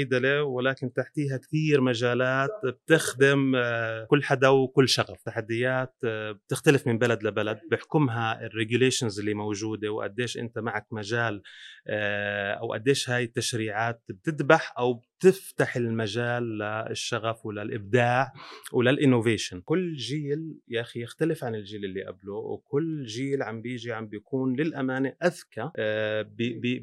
صيدلة 0.00 0.42
ولكن 0.42 0.92
تحتيها 0.92 1.36
كثير 1.36 1.80
مجالات 1.80 2.50
بتخدم 2.64 3.52
آه، 3.56 4.04
كل 4.04 4.22
حدا 4.22 4.48
وكل 4.48 4.88
شغف. 4.88 5.22
تحديات 5.22 5.94
آه، 6.04 6.32
بتختلف 6.32 6.86
من 6.86 6.98
بلد 6.98 7.22
لبلد 7.22 7.60
بحكمها 7.70 8.46
ال 8.46 8.52
regulations 8.52 9.18
اللي 9.18 9.34
موجودة 9.34 9.88
وقديش 9.88 10.38
أنت 10.38 10.58
معك 10.58 10.86
مجال 10.92 11.42
آه، 11.86 12.52
أو 12.52 12.72
قديش 12.72 13.10
هاي 13.10 13.24
التشريعات 13.24 14.02
بتذبح 14.08 14.74
أو 14.78 14.92
بتفتح 14.94 15.76
المجال 15.76 16.58
للشغف 16.58 17.46
وللإبداع 17.46 18.32
ولل 18.72 18.91
innovation. 18.91 19.60
كل 19.60 19.94
جيل 19.96 20.58
يا 20.68 20.80
أخي 20.80 21.02
يختلف 21.02 21.44
عن 21.44 21.54
الجيل 21.54 21.84
اللي 21.84 22.04
قبله 22.04 22.32
وكل 22.34 23.04
جيل 23.04 23.42
عم 23.42 23.62
بيجي 23.62 23.92
عم 23.92 24.06
بيكون 24.06 24.56
للأمانة 24.56 25.12
أذكى 25.24 25.70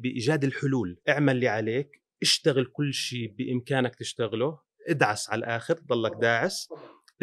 بإيجاد 0.02 0.44
الحلول. 0.44 0.96
اعمل 1.08 1.34
اللي 1.34 1.48
عليك 1.48 2.07
اشتغل 2.22 2.66
كل 2.72 2.94
شيء 2.94 3.34
بإمكانك 3.38 3.94
تشتغله 3.94 4.58
ادعس 4.88 5.30
على 5.30 5.38
الآخر 5.38 5.74
ضلك 5.74 6.12
داعس 6.20 6.68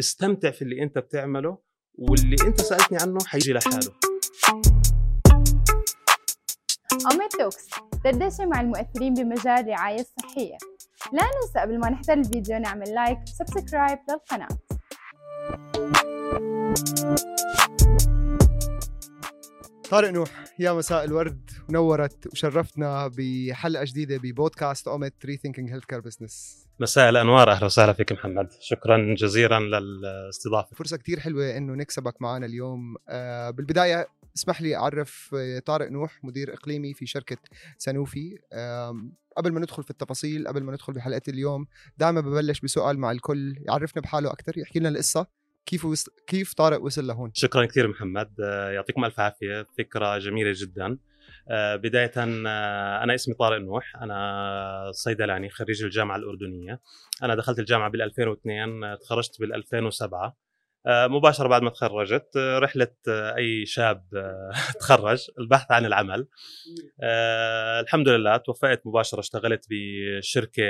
استمتع 0.00 0.50
في 0.50 0.62
اللي 0.62 0.82
أنت 0.82 0.98
بتعمله 0.98 1.58
واللي 1.94 2.36
أنت 2.46 2.60
سألتني 2.60 2.98
عنه 3.02 3.18
حيجي 3.26 3.52
لحاله. 3.52 3.92
أومت 7.12 7.28
Talks 7.28 7.66
دردشة 8.04 8.46
مع 8.46 8.60
المؤثرين 8.60 9.14
بمجال 9.14 9.48
الرعاية 9.48 10.00
الصحية 10.00 10.56
لا 11.12 11.22
ننسى 11.22 11.58
قبل 11.58 11.78
ما 11.78 11.90
نحضر 11.90 12.12
الفيديو 12.12 12.58
نعمل 12.58 12.94
like 12.94 13.18
و 13.22 13.30
subscribe 13.30 13.98
للقناة. 14.10 14.48
طارق 19.90 20.10
نوح 20.10 20.44
يا 20.58 20.72
مساء 20.72 21.04
الورد. 21.04 21.50
نورت 21.70 22.26
وشرفتنا 22.26 23.10
بحلقة 23.18 23.84
جديدة 23.84 24.16
ببودكاست 24.16 24.88
أومت 24.88 25.14
rethinking 25.24 25.70
healthcare 25.70 26.00
business 26.00 26.66
مساء 26.80 27.08
الأنوار 27.08 27.50
أهلا 27.50 27.64
وسهلا 27.64 27.92
فيك 27.92 28.12
محمد. 28.12 28.48
شكرا 28.60 29.14
جزيلا 29.18 29.60
للاستضافة. 29.60 30.76
فرصة 30.76 30.96
كتير 30.96 31.20
حلوة 31.20 31.56
إنه 31.56 31.74
نكسبك 31.74 32.22
معنا 32.22 32.46
اليوم. 32.46 32.96
آه 33.08 33.50
بالبداية 33.50 34.08
اسمح 34.36 34.62
لي 34.62 34.76
أعرف 34.76 35.34
آه، 35.38 35.58
طارق 35.58 35.90
نوح 35.90 36.24
مدير 36.24 36.54
إقليمي 36.54 36.94
في 36.94 37.06
شركة 37.06 37.36
سانوفي. 37.78 38.38
قبل 39.36 39.52
ما 39.52 39.60
ندخل 39.60 39.82
في 39.82 39.90
التفاصيل 39.90 40.48
قبل 40.48 40.62
ما 40.62 40.72
ندخل 40.72 40.92
بحلقة 40.92 41.22
اليوم 41.28 41.66
دائما 41.98 42.20
ببلش 42.20 42.60
بسؤال 42.60 42.98
مع 42.98 43.10
الكل. 43.10 43.56
يعرفنا 43.60 44.02
بحاله 44.02 44.32
أكثر 44.32 44.58
يحكي 44.58 44.78
لنا 44.78 44.88
القصة. 44.88 45.26
كيف 45.66 45.84
وص... 45.84 46.08
كيف 46.26 46.54
طارق 46.54 46.82
وصل 46.82 47.06
لهون؟ 47.06 47.30
شكرا 47.34 47.66
كثير 47.66 47.88
محمد. 47.88 48.30
آه، 48.40 48.70
يعطيكم 48.70 49.04
ألف 49.04 49.20
عافية. 49.20 49.66
فكرة 49.78 50.18
جميلة 50.18 50.52
جدا. 50.56 50.98
بداية 51.76 52.12
آه، 52.16 53.02
أنا 53.02 53.14
اسمي 53.14 53.34
طارق 53.34 53.58
نوح 53.58 53.96
أنا 53.96 54.90
صيدلاني 54.92 55.50
خريج 55.50 55.84
الجامعة 55.84 56.16
الأردنية. 56.16 56.80
أنا 57.22 57.34
دخلت 57.34 57.58
الجامعة 57.58 57.90
بال 57.90 58.02
2002 58.02 58.98
تخرجت 58.98 59.40
بال 59.40 59.54
2007 59.54 60.36
آه، 60.86 61.06
مباشرة 61.06 61.48
بعد 61.48 61.62
ما 61.62 61.70
تخرجت 61.70 62.36
آه، 62.36 62.70
آه، 63.08 63.36
أي 63.36 63.66
شاب 63.66 64.04
تخرج 64.80 65.26
البحث 65.38 65.72
عن 65.72 65.86
العمل. 65.86 66.28
الحمد 67.82 68.08
لله 68.08 68.36
توفقت 68.36 68.86
مباشرة 68.86 69.20
اشتغلت 69.20 69.66
بشركة 69.70 70.62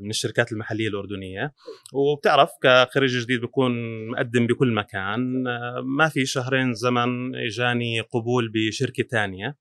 من 0.00 0.10
الشركات 0.10 0.52
المحلية 0.52 0.88
الأردنية. 0.88 1.54
وبتعرف 1.92 2.50
كخريج 2.62 3.18
جديد 3.18 3.40
بكون 3.40 3.72
مقدم 4.08 4.46
بكل 4.46 4.72
مكان. 4.74 5.42
ما 5.84 6.08
في 6.08 6.26
شهرين 6.26 6.74
زمن 6.74 7.36
إجاني 7.36 8.00
قبول 8.00 8.52
بشركة 8.54 9.02
ثانية 9.02 9.56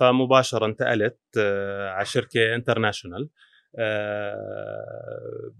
فمباشرة 0.00 0.66
انتقلت 0.66 1.18
على 1.96 2.04
شركة 2.04 2.54
international. 2.54 3.28
آه، 3.78 5.52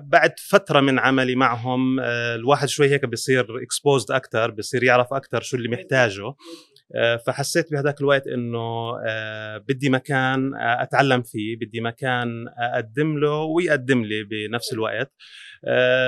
بعد 0.00 0.34
فترة 0.50 0.80
من 0.80 0.98
عملي 0.98 1.34
معهم 1.34 2.00
آه، 2.00 2.34
الواحد 2.34 2.68
شوي 2.68 2.88
هيك 2.88 3.04
بصير 3.04 3.62
exposed 3.62 4.10
أكثر 4.10 4.50
بصير 4.50 4.84
يعرف 4.84 5.12
أكثر 5.12 5.40
شو 5.40 5.56
اللي 5.56 5.68
محتاجه. 5.68 6.34
آه، 6.96 7.16
فحسيت 7.16 7.72
بهذاك 7.72 8.00
الوقت 8.00 8.26
إنه 8.26 8.92
بدي 9.58 9.90
مكان 9.90 10.50
أتعلم 10.56 11.22
فيه 11.22 11.56
بدي 11.56 11.80
مكان 11.80 12.28
أقدم 12.58 13.18
له 13.18 13.42
ويقدم 13.42 14.04
لي 14.04 14.24
بنفس 14.24 14.72
الوقت. 14.72 15.12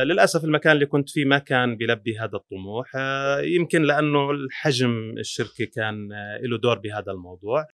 للأسف 0.04 0.44
المكان 0.44 0.72
اللي 0.72 0.86
كنت 0.86 1.10
فيه 1.10 1.24
ما 1.24 1.38
كان 1.38 1.76
بيلبي 1.76 2.18
هذا 2.18 2.36
الطموح. 2.36 2.92
يمكن 3.40 3.82
لأنه 3.82 4.30
الحجم 4.30 5.14
الشركة 5.18 5.64
كان 5.74 6.08
له 6.42 6.58
دور 6.58 6.78
بهذا 6.78 7.12
الموضوع. 7.12 7.66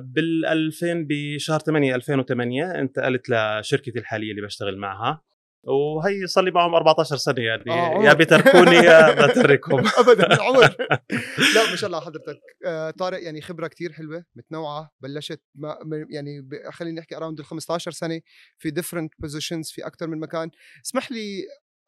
بال 0.00 0.46
2000 0.46 1.06
بشهر 1.08 1.60
8 1.60 1.94
2008 1.94 2.70
انتقلت 2.80 3.30
لشركتي 3.30 3.98
الحالية 3.98 4.30
اللي 4.30 4.42
بشتغل 4.42 4.76
معها. 4.76 5.22
وهي 5.66 6.26
صار 6.26 6.44
لي 6.44 6.50
معهم 6.50 6.74
14 6.74 7.16
سنة 7.16 7.40
يعني. 7.42 7.62
آه 7.70 8.02
يا 8.04 8.12
بتركوني 8.12 8.76
يا 8.76 9.14
بتركهم. 9.26 9.84
ابدا 9.98 10.42
عمر. 10.42 10.76
لا 11.54 11.70
ما 11.70 11.76
شاء 11.76 11.86
الله 11.86 12.00
حضرتك. 12.00 12.40
آه 12.66 12.90
طارق 12.90 13.22
يعني 13.22 13.40
خبرة 13.40 13.66
كتير 13.66 13.92
حلوة 13.92 14.24
متنوعة 14.36 14.90
بلشت 15.00 15.40
ما 15.54 15.78
يعني 16.10 16.48
خلينا 16.72 17.00
نحكي 17.00 17.16
around 17.16 17.38
ال 17.38 17.44
15 17.44 17.90
سنة 17.90 18.20
في 18.58 18.70
different 18.70 19.12
positions 19.18 19.70
في 19.70 19.86
أكثر 19.86 20.06
من 20.06 20.20
مكان. 20.20 20.50
اسمح 20.86 21.12
لي 21.12 21.42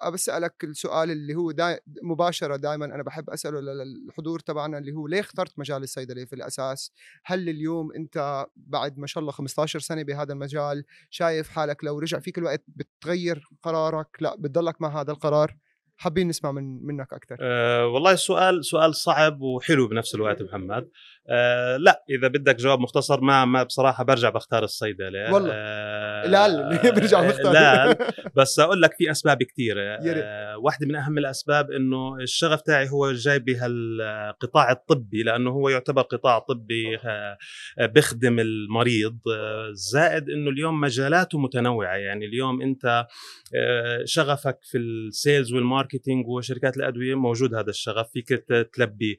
بسألك 0.04 0.64
السؤال 0.64 1.10
اللي 1.10 1.34
هو 1.34 1.50
دا 1.50 1.80
مباشرة 2.02 2.56
دائما 2.56 2.84
أنا 2.84 3.02
بحب 3.02 3.30
أسأله 3.30 3.60
للحضور 3.60 4.38
تبعنا 4.38 4.78
اللي 4.78 4.92
هو 4.92 5.06
ليه 5.06 5.20
اخترت 5.20 5.58
مجال 5.58 5.82
الصيدلة 5.82 6.24
في 6.24 6.32
الأساس؟ 6.32 6.92
هل 7.24 7.48
اليوم 7.48 7.92
أنت 7.92 8.46
بعد 8.56 8.98
ما 8.98 9.06
شاء 9.06 9.20
الله 9.20 9.32
15 9.32 9.78
سنة 9.78 10.02
بهذا 10.02 10.32
المجال 10.32 10.84
شايف 11.10 11.48
حالك 11.48 11.84
لو 11.84 11.98
رجع 11.98 12.18
فيك 12.18 12.38
الوقت 12.38 12.64
بتغير 12.68 13.48
قرارك؟ 13.62 14.08
لا 14.20 14.36
بتضلك 14.36 14.80
مع 14.82 15.00
هذا 15.00 15.12
القرار؟ 15.12 15.56
حابين 15.96 16.28
نسمع 16.28 16.52
من 16.52 16.86
منك 16.86 17.12
أكثر 17.12 17.36
أه 17.40 17.86
والله 17.86 18.12
السؤال 18.12 18.64
سؤال 18.64 18.94
صعب 18.94 19.40
وحلو 19.40 19.88
بنفس 19.88 20.14
الوقت 20.14 20.42
محمد. 20.42 20.88
أه 21.28 21.76
لا 21.76 22.04
إذا 22.10 22.28
بدك 22.28 22.56
جواب 22.56 22.80
مختصر 22.80 23.20
ما 23.20 23.44
ما 23.44 23.62
بصراحة 23.62 24.04
برجع 24.04 24.30
بختار 24.30 24.64
الصيدلة. 24.64 25.32
والله. 25.32 25.50
أه 25.52 26.26
لا 26.26 26.68
برجع 26.96 27.28
بختار. 27.28 27.52
لا 27.52 27.98
بس 28.36 28.58
أقول 28.58 28.82
لك 28.82 28.94
في 28.98 29.10
أسباب 29.10 29.42
كثيره 29.42 29.80
أه 29.80 30.58
واحدة 30.58 30.86
من 30.86 30.96
أهم 30.96 31.18
الأسباب 31.18 31.70
إنه 31.70 32.16
الشغف 32.16 32.60
تاعي 32.60 32.88
هو 32.90 33.12
جاي 33.12 33.38
بهالقطاع 33.38 34.72
الطبي 34.72 35.22
لأنه 35.22 35.50
هو 35.50 35.68
يعتبر 35.68 36.02
قطاع 36.02 36.38
طبي 36.38 36.98
آه، 37.04 37.38
بخدم 37.80 38.38
المريض. 38.38 39.18
آه، 39.28 39.70
زائد 39.72 40.30
إنه 40.30 40.50
اليوم 40.50 40.80
مجالاته 40.80 41.38
متنوعة. 41.38 41.96
يعني 41.96 42.26
اليوم 42.26 42.62
أنت 42.62 43.06
آه، 43.54 44.02
شغفك 44.04 44.58
في 44.62 44.78
ال 44.78 44.91
sales 44.91 45.52
وال 45.86 45.94
marketing 45.94 46.28
وشركات 46.28 46.76
الأدوية 46.76 47.14
موجود 47.14 47.54
هذا 47.54 47.70
الشغف. 47.70 48.06
فيك 48.12 48.28
تلبي 48.74 49.18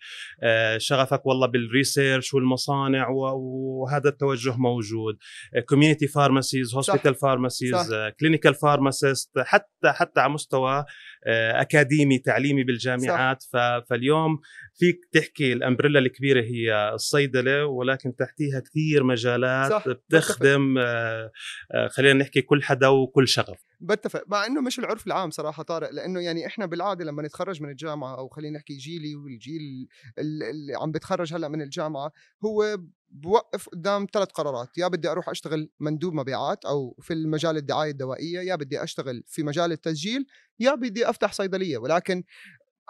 شغفك 0.78 1.25
والله 1.25 1.47
بال 1.47 1.64
res- 1.64 1.97
ال 1.97 2.01
research 2.01 2.33
والمصانع 2.33 3.07
وهذا 3.09 4.09
التوجه 4.09 4.57
موجود. 4.57 5.17
community 5.69 6.07
pharmacies 6.07 6.75
hospital 6.75 7.16
pharmacies 7.16 7.94
clinical 8.19 8.53
pharmacist 8.55 9.29
حتى 9.39 9.67
حتى 9.85 10.19
على 10.19 10.33
مستوى 10.33 10.85
آه، 11.28 11.61
أكاديمي 11.61 12.19
تعليمي 12.19 12.63
بالجامعات. 12.63 13.41
صح. 13.41 13.49
فاليوم 13.89 14.39
فيك 14.79 14.99
تحكي 15.11 15.53
ال 15.53 15.59
umbrella 15.59 16.00
الكبيرة 15.99 16.41
هي 16.41 16.91
الصيدلة 16.94 17.66
ولكن 17.66 18.16
تحتيها 18.16 18.59
كثير 18.59 19.03
مجالات 19.03 19.72
صح. 19.72 19.88
بتخدم 19.88 20.78
آه، 20.78 21.31
آه، 21.73 21.88
خلينا 21.88 22.19
نحكي 22.19 22.41
كل 22.41 22.63
حدا 22.63 22.88
وكل 22.88 23.28
شغف. 23.28 23.66
بتفق 23.79 24.23
مع 24.27 24.45
إنه 24.45 24.61
مش 24.61 24.79
العرف 24.79 25.07
العام 25.07 25.31
صراحة 25.31 25.63
طارق 25.63 25.89
لأنه 25.89 26.19
يعني 26.19 26.45
إحنا 26.45 26.65
بالعادة 26.65 27.05
لما 27.05 27.23
نتخرج 27.23 27.61
من 27.61 27.69
الجامعة 27.69 28.17
أو 28.17 28.27
خلينا 28.27 28.57
نحكي 28.57 28.77
جيلي 28.77 29.15
والجيل 29.15 29.88
اللي 30.19 30.75
عم 30.75 30.91
بتخرج 30.91 31.33
هلأ 31.33 31.47
من 31.47 31.61
الجامعة 31.61 32.11
هو 32.45 32.77
بوقف 33.11 33.69
قدام 33.69 34.07
ثلاث 34.13 34.27
قرارات 34.27 34.77
يا 34.77 34.87
بدي 34.87 35.11
أروح 35.11 35.29
أشتغل 35.29 35.69
مندوب 35.79 36.13
مبيعات 36.13 36.66
أو 36.66 36.97
في 37.01 37.13
المجال 37.13 37.57
الدعاية 37.57 37.91
الدوائية 37.91 38.40
يا 38.40 38.55
بدي 38.55 38.84
أشتغل 38.84 39.23
في 39.28 39.43
مجال 39.43 39.72
التسجيل 39.72 40.25
يا 40.59 40.75
بدي 40.75 41.09
أفتح 41.09 41.34
صيدلية 41.34 41.78
ولكن 41.78 42.23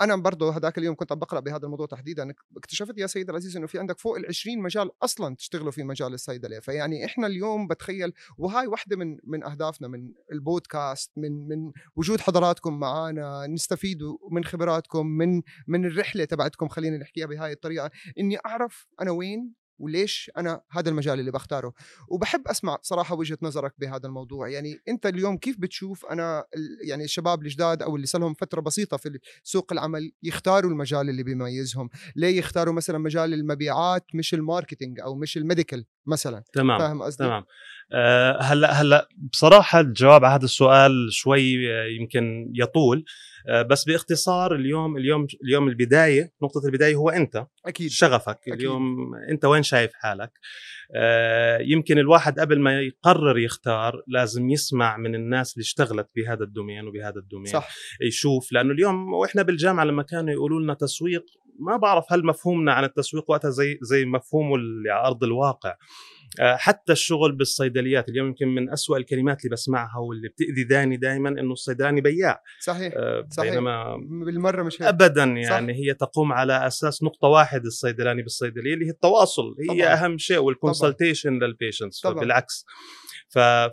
أنا 0.01 0.15
برضه 0.15 0.57
هذاك 0.57 0.77
اليوم 0.77 0.95
كنت 0.95 1.11
عم 1.11 1.19
بقرأ 1.19 1.39
بهذا 1.39 1.65
الموضوع 1.65 1.85
تحديدا 1.87 2.33
اكتشفت 2.57 2.97
يا 2.97 3.07
سيد 3.07 3.29
العزيز 3.29 3.57
إنه 3.57 3.67
في 3.67 3.79
عندك 3.79 3.99
فوق 3.99 4.17
ال 4.17 4.25
20 4.25 4.59
مجال 4.59 4.91
أصلا 5.03 5.35
تشتغلوا 5.35 5.71
في 5.71 5.83
مجال 5.83 6.13
الصيدله 6.13 6.59
فيعني 6.59 7.05
إحنا 7.05 7.27
اليوم 7.27 7.67
بتخيل 7.67 8.13
وهاي 8.37 8.67
واحدة 8.67 8.95
من 8.97 9.17
من 9.23 9.43
أهدافنا 9.43 9.87
من 9.87 10.13
البودكاست 10.31 11.11
من 11.17 11.47
من 11.47 11.71
وجود 11.95 12.21
حضراتكم 12.21 12.79
معنا 12.79 13.47
نستفيد 13.47 13.99
من 14.31 14.43
خبراتكم 14.43 15.07
من 15.07 15.41
من 15.67 15.85
الرحلة 15.85 16.25
تبعتكم 16.25 16.67
خلينا 16.67 16.97
نحكيها 16.97 17.25
بهاي 17.25 17.51
الطريقة. 17.51 17.91
إني 18.19 18.37
أعرف 18.45 18.87
أنا 19.01 19.11
وين 19.11 19.53
وليش 19.79 20.31
أنا 20.37 20.61
هذا 20.71 20.89
المجال 20.89 21.19
اللي 21.19 21.31
بختاره؟ 21.31 21.73
وبحب 22.07 22.47
أسمع 22.47 22.77
صراحة 22.81 23.15
وجهة 23.15 23.37
نظرك 23.41 23.73
بهذا 23.77 24.07
الموضوع. 24.07 24.49
يعني 24.49 24.79
أنت 24.87 25.05
اليوم 25.05 25.37
كيف 25.37 25.59
بتشوف 25.59 26.05
أنا 26.05 26.45
يعني 26.87 27.03
الشباب 27.03 27.41
الجداد 27.41 27.81
أو 27.81 27.95
اللي 27.95 28.07
صار 28.07 28.21
لهم 28.21 28.33
فترة 28.33 28.61
بسيطة 28.61 28.97
في 28.97 29.19
سوق 29.43 29.73
العمل 29.73 30.11
يختاروا 30.23 30.71
المجال 30.71 31.09
اللي 31.09 31.23
بيميزهم؟ 31.23 31.89
ليه 32.15 32.37
يختاروا 32.37 32.73
مثلا 32.73 32.97
مجال 32.97 33.33
المبيعات 33.33 34.05
مش 34.13 34.33
ال 34.33 34.40
marketing 34.40 34.99
أو 34.99 35.15
مش 35.15 35.37
ال 35.37 35.43
medical 35.43 35.85
مثلا؟ 36.05 36.43
تمام 36.53 36.79
فاهم 36.79 37.01
قصدي؟ 37.01 37.23
تمام. 37.23 37.43
أه 37.91 38.41
هلأ 38.41 38.71
هلأ 38.71 39.07
بصراحة 39.31 39.79
الجواب 39.79 40.25
على 40.25 40.35
هذا 40.35 40.45
السؤال 40.45 41.07
شوي 41.11 41.73
آه، 41.73 41.85
يمكن 41.85 42.51
يطول. 42.55 43.05
بس 43.49 43.85
باختصار 43.85 44.55
اليوم 44.55 44.97
اليوم 44.97 45.27
اليوم 45.43 45.67
البداية 45.67 46.33
نقطة 46.43 46.65
البداية 46.65 46.95
هو 46.95 47.09
أنت 47.09 47.45
أكيد. 47.65 47.89
شغفك. 47.89 48.39
أكيد. 48.41 48.53
اليوم 48.53 49.15
أنت 49.29 49.45
وين 49.45 49.63
شايف 49.63 49.91
حالك؟ 49.93 50.31
أه 50.95 51.57
يمكن 51.61 51.97
الواحد 51.97 52.39
قبل 52.39 52.59
ما 52.59 52.81
يقرر 52.81 53.37
يختار 53.37 54.01
لازم 54.07 54.49
يسمع 54.49 54.97
من 54.97 55.15
الناس 55.15 55.53
اللي 55.53 55.63
اشتغلت 55.63 56.09
بهذا 56.15 56.43
ال 56.43 56.50
domain 56.50 56.87
وبهذا 56.87 57.19
ال 57.19 57.24
domain. 57.24 57.53
صح. 57.53 57.69
يشوف 58.01 58.51
لأنه 58.51 58.71
اليوم 58.71 59.13
وإحنا 59.13 59.41
بالجامعة 59.41 59.83
لما 59.83 60.03
كانوا 60.03 60.33
يقولوا 60.33 60.61
لنا 60.61 60.73
تسويق 60.73 61.23
ما 61.59 61.77
بعرف 61.77 62.13
هل 62.13 62.25
مفهومنا 62.25 62.73
عن 62.73 62.83
التسويق 62.83 63.31
وقتها 63.31 63.49
زي 63.49 63.79
زي 63.81 64.05
مفهومه 64.05 64.55
اللي 64.55 64.89
على 64.89 65.07
أرض 65.07 65.23
الواقع. 65.23 65.69
آه، 65.69 65.75
حتى 66.39 66.93
الشغل 66.93 67.35
بالصيدليات 67.35 68.09
اليوم 68.09 68.27
يمكن 68.27 68.47
من 68.47 68.69
أسوأ 68.69 68.97
الكلمات 68.97 69.45
اللي 69.45 69.53
بسمعها 69.53 69.97
واللي 69.99 70.27
بتأذي 70.27 70.63
آذاني 70.63 70.97
دائما 70.97 71.29
إنه 71.29 71.51
الصيدلاني 71.51 72.01
بياع. 72.01 72.43
صحيح 72.59 72.93
آه 72.97 73.27
صحيح. 73.31 73.53
بينما 73.53 73.97
بالمرة 74.25 74.63
مش 74.63 74.81
هيك. 74.81 74.87
ابدا 74.87 75.23
يعني 75.23 75.73
صح. 75.73 75.79
هي 75.79 75.93
تقوم 75.93 76.33
على 76.33 76.67
أساس 76.67 77.03
نقطة 77.03 77.27
واحد 77.27 77.65
الصيدلاني 77.65 78.21
بالصيدلية 78.21 78.73
اللي 78.73 78.85
هي 78.85 78.89
التواصل. 78.89 79.55
هي 79.59 79.67
طبعا. 79.67 79.93
أهم 79.93 80.17
شيء 80.17 80.37
وال 80.37 80.51
consultation 80.51 81.33
لل 81.39 81.52
patients 81.52 82.01
فبالعكس. 82.03 82.65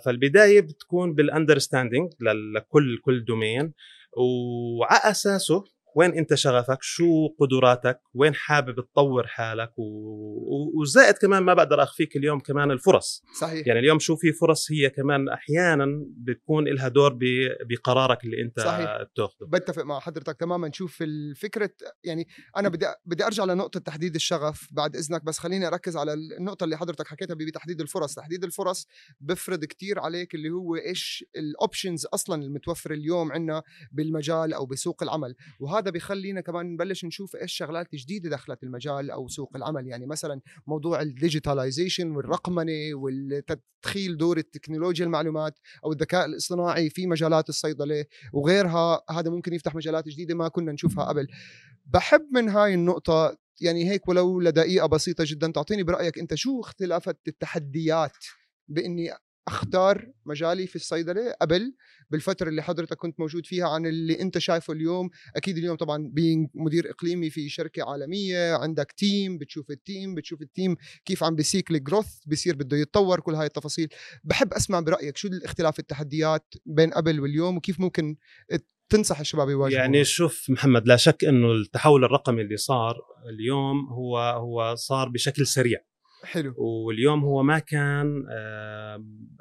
فالبداية 0.04 0.60
بتكون 0.60 1.14
بال 1.14 1.27
understanding 1.27 2.12
لكل 2.56 2.98
كل 3.02 3.24
domain 3.24 3.72
وعلى 4.16 5.00
أساسه 5.04 5.64
وين 5.96 6.14
انت 6.14 6.34
شغفك؟ 6.34 6.78
شو 6.80 7.28
قدراتك؟ 7.38 8.00
وين 8.14 8.34
حابب 8.34 8.80
تطور 8.80 9.26
حالك؟ 9.26 9.72
و... 9.78 10.80
وزائد 10.80 11.14
كمان 11.14 11.42
ما 11.42 11.54
بقدر 11.54 11.82
أخفيك 11.82 12.16
اليوم 12.16 12.40
كمان 12.40 12.70
الفرص. 12.70 13.24
صحيح. 13.40 13.66
يعني 13.66 13.80
اليوم 13.80 13.98
شو 13.98 14.16
في 14.16 14.32
فرص؟ 14.32 14.72
هي 14.72 14.90
كمان 14.90 15.28
أحيانا 15.28 15.86
بتكون 16.16 16.68
لها 16.68 16.88
دور 16.88 17.12
ب... 17.12 17.20
بقرارك 17.68 18.24
اللي 18.24 18.42
انت 18.42 18.60
صحيح. 18.60 19.02
بتاخذه 19.02 19.46
بتفق 19.48 19.82
مع 19.82 20.00
حضرتك 20.00 20.36
تماما. 20.40 20.70
شوف 20.72 21.02
الفكرة 21.02 21.70
يعني 22.04 22.28
أنا 22.56 22.68
بدي 22.68 22.86
بدي 23.06 23.26
أرجع 23.26 23.44
لنقطة 23.44 23.80
تحديد 23.80 24.14
الشغف 24.14 24.68
بعد 24.72 24.96
إذنك 24.96 25.24
بس 25.24 25.38
خليني 25.38 25.66
أركز 25.66 25.96
على 25.96 26.12
النقطة 26.12 26.64
اللي 26.64 26.76
حضرتك 26.76 27.06
حكيتها 27.06 27.34
بتحديد 27.34 27.80
الفرص. 27.80 28.14
تحديد 28.14 28.44
الفرص 28.44 28.86
بفرض 29.20 29.64
كتير 29.64 29.98
عليك 29.98 30.34
اللي 30.34 30.50
هو 30.50 30.76
إيش 30.76 31.24
ال 31.36 31.45
options 31.45 32.06
أصلا 32.06 32.42
المتوفره 32.42 32.94
اليوم 32.94 33.32
عندنا 33.32 33.62
بالمجال 33.92 34.54
أو 34.54 34.66
بسوق 34.66 35.02
العمل. 35.02 35.34
وهذا 35.60 35.83
هذا 35.84 35.90
بيخلينا 35.90 36.40
كمان 36.40 36.72
نبلش 36.72 37.04
نشوف 37.04 37.36
إيش 37.36 37.52
شغلات 37.52 37.94
جديدة 37.94 38.30
دخلت 38.30 38.62
المجال 38.62 39.10
أو 39.10 39.28
سوق 39.28 39.56
العمل. 39.56 39.86
يعني 39.86 40.06
مثلا 40.06 40.40
موضوع 40.66 41.00
ال 41.00 41.08
digitalization 41.08 42.10
والرقمنة 42.10 42.94
والتدخيل 42.94 44.16
دور 44.16 44.38
التكنولوجيا 44.38 45.06
المعلومات 45.06 45.58
أو 45.84 45.92
الذكاء 45.92 46.26
الاصطناعي 46.26 46.90
في 46.90 47.06
مجالات 47.06 47.48
الصيدلة 47.48 48.04
وغيرها. 48.32 49.02
هذا 49.10 49.30
ممكن 49.30 49.52
يفتح 49.52 49.74
مجالات 49.74 50.08
جديدة 50.08 50.34
ما 50.34 50.48
كنا 50.48 50.72
نشوفها 50.72 51.04
قبل. 51.04 51.26
بحب 51.86 52.26
من 52.32 52.48
هاي 52.48 52.74
النقطة 52.74 53.36
يعني 53.60 53.90
هيك 53.90 54.08
ولو 54.08 54.40
لدقيقة 54.40 54.86
بسيطة 54.86 55.24
جدا 55.26 55.50
تعطيني 55.50 55.82
برأيك 55.82 56.18
أنت 56.18 56.34
شو 56.34 56.60
اختلافات 56.60 57.20
التحديات 57.28 58.16
بإني 58.68 59.10
أختار 59.48 60.12
مجالي 60.26 60.66
في 60.66 60.76
الصيدلة 60.76 61.34
قبل 61.40 61.74
بالفترة 62.10 62.48
اللي 62.48 62.62
حضرتك 62.62 62.96
كنت 62.96 63.20
موجود 63.20 63.46
فيها 63.46 63.68
عن 63.68 63.86
اللي 63.86 64.20
أنت 64.20 64.38
شايفه 64.38 64.72
اليوم. 64.72 65.10
أكيد 65.36 65.58
اليوم 65.58 65.76
طبعا 65.76 66.10
بين 66.12 66.50
مدير 66.54 66.90
إقليمي 66.90 67.30
في 67.30 67.48
شركة 67.48 67.90
عالمية 67.90 68.54
عندك 68.54 68.92
team 68.92 69.38
بتشوف 69.38 69.70
ال 69.70 69.79
team 69.79 70.14
بتشوف 70.14 70.42
ال 70.42 70.49
team 70.49 70.76
كيف 71.04 71.24
عم 71.24 71.34
بيسيك 71.34 71.70
الجروث 71.70 72.24
بصير 72.26 72.56
بده 72.56 72.76
يتطور 72.76 73.20
كل 73.20 73.34
هاي 73.34 73.46
التفاصيل. 73.46 73.88
بحب 74.24 74.54
أسمع 74.54 74.80
برأيك 74.80 75.16
شو 75.16 75.28
الاختلاف 75.28 75.78
التحديات 75.78 76.54
بين 76.66 76.90
قبل 76.90 77.20
واليوم 77.20 77.56
وكيف 77.56 77.80
ممكن 77.80 78.16
تنصح 78.88 79.20
الشباب 79.20 79.48
يواجهوا 79.48 79.78
يعني 79.78 80.04
شوف 80.04 80.50
محمد 80.50 80.86
لا 80.86 80.96
شك 80.96 81.24
إنه 81.24 81.52
التحول 81.52 82.04
الرقمي 82.04 82.42
اللي 82.42 82.56
صار 82.56 82.94
اليوم 83.28 83.86
هو 83.86 84.18
هو 84.18 84.74
صار 84.74 85.08
بشكل 85.08 85.46
سريع. 85.46 85.78
حلو 86.24 86.54
واليوم 86.58 87.24
هو 87.24 87.42
ما 87.42 87.58
كان 87.58 88.24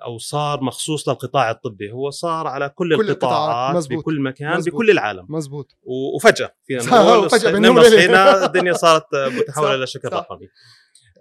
أو 0.04 0.18
صار 0.18 0.64
مخصوص 0.64 1.10
للقطاع 1.10 1.52
الطبي 1.52 1.92
هو 1.92 2.10
صار 2.10 2.48
على 2.48 2.70
كل, 2.70 2.98
كل 2.98 3.10
القطاعات 3.10 3.76
مزبوط. 3.76 4.00
بكل 4.00 4.22
مكان 4.22 4.58
مزبوط. 4.58 4.74
بكل 4.74 4.92
العالم 4.92 5.26
مزبوط 5.30 5.78
وفجأة 6.16 6.56
فينا 6.66 6.84
نقول 6.90 7.30
فجأة 7.30 8.46
الدنيا 8.46 8.74
صارت 8.74 9.06
متحولة 9.16 9.76
إلى 9.76 9.88
شكل 9.88 10.08
رقمي 10.08 10.48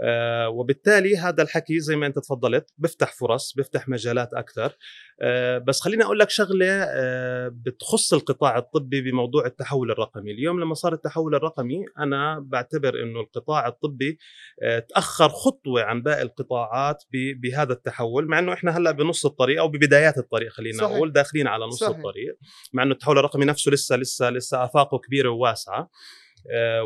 آه 0.02 0.48
وبالتالي 0.48 1.16
هذا 1.16 1.42
الحكي 1.42 1.80
زي 1.80 1.96
ما 1.96 2.06
انت 2.06 2.18
تفضلت 2.18 2.70
بيفتح 2.78 3.12
فرص 3.12 3.54
بيفتح 3.56 3.88
مجالات 3.88 4.34
أكثر 4.34 4.76
آه 5.22 5.58
بس 5.58 5.80
خليني 5.80 6.04
أقول 6.04 6.18
لك 6.18 6.30
شغلة 6.30 6.66
آه 6.70 7.48
بتخص 7.54 8.12
القطاع 8.14 8.58
الطبي 8.58 9.00
بموضوع 9.00 9.46
التحول 9.46 9.90
الرقمي 9.90 10.30
اليوم 10.32 10.60
لما 10.60 10.74
صار 10.74 10.92
التحول 10.92 11.34
الرقمي 11.34 11.84
أنا 11.98 12.38
بعتبر 12.46 13.02
إنه 13.02 13.20
القطاع 13.20 13.66
الطبي 13.68 14.18
تأخر 14.88 15.28
خطوة 15.28 15.82
عن 15.82 16.02
باقي 16.02 16.22
القطاعات 16.22 17.04
بهذا 17.42 17.72
التحول 17.72 18.26
مع 18.28 18.38
إنه 18.38 18.52
إحنا 18.52 18.76
هلأ 18.76 18.90
بنص 18.90 19.26
الطريق 19.26 19.60
أو 19.60 19.68
ببدايات 19.68 20.18
الطريق 20.18 20.52
خلينا. 20.52 20.82
نقول 20.82 21.12
داخلين 21.12 21.46
على 21.46 21.64
نص 21.66 21.80
صحيح. 21.80 21.96
الطريق 21.96 22.38
مع 22.72 22.82
إنه 22.82 22.92
التحول 22.92 23.18
الرقمي 23.18 23.44
نفسه 23.44 23.70
لسه 23.72 23.96
لسه 23.96 24.30
لسه 24.30 24.64
آفاقه 24.64 24.98
كبيرة 24.98 25.28
وواسعة 25.28 25.90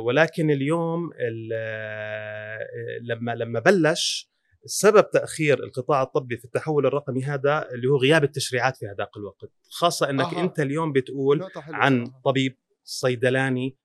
ولكن 0.04 0.50
اليوم 0.50 1.10
آه، 1.52 2.58
لما 3.02 3.34
لما 3.34 3.60
بلش 3.60 4.30
سبب 4.64 5.10
تأخير 5.10 5.64
القطاع 5.64 6.02
الطبي 6.02 6.36
في 6.36 6.44
التحول 6.44 6.86
الرقمي 6.86 7.24
هذا 7.24 7.68
اللي 7.72 7.88
هو 7.88 7.96
غياب 7.96 8.24
التشريعات 8.24 8.76
في 8.76 8.86
هذاك 8.86 9.16
الوقت 9.16 9.50
خاصة 9.70 10.10
إنك 10.10 10.34
أه. 10.34 10.40
أنت 10.40 10.60
اليوم 10.60 10.92
بتقول 10.92 11.44
عن 11.56 12.06
طبيب 12.24 12.58
صيدلاني 12.84 13.76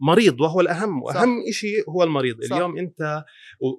مريض 0.00 0.40
وهو 0.40 0.60
الأهم 0.60 1.02
وأهم 1.02 1.42
شيء 1.50 1.90
هو 1.90 2.02
المريض. 2.02 2.44
صح. 2.44 2.56
اليوم 2.56 2.78
أنت 2.78 3.24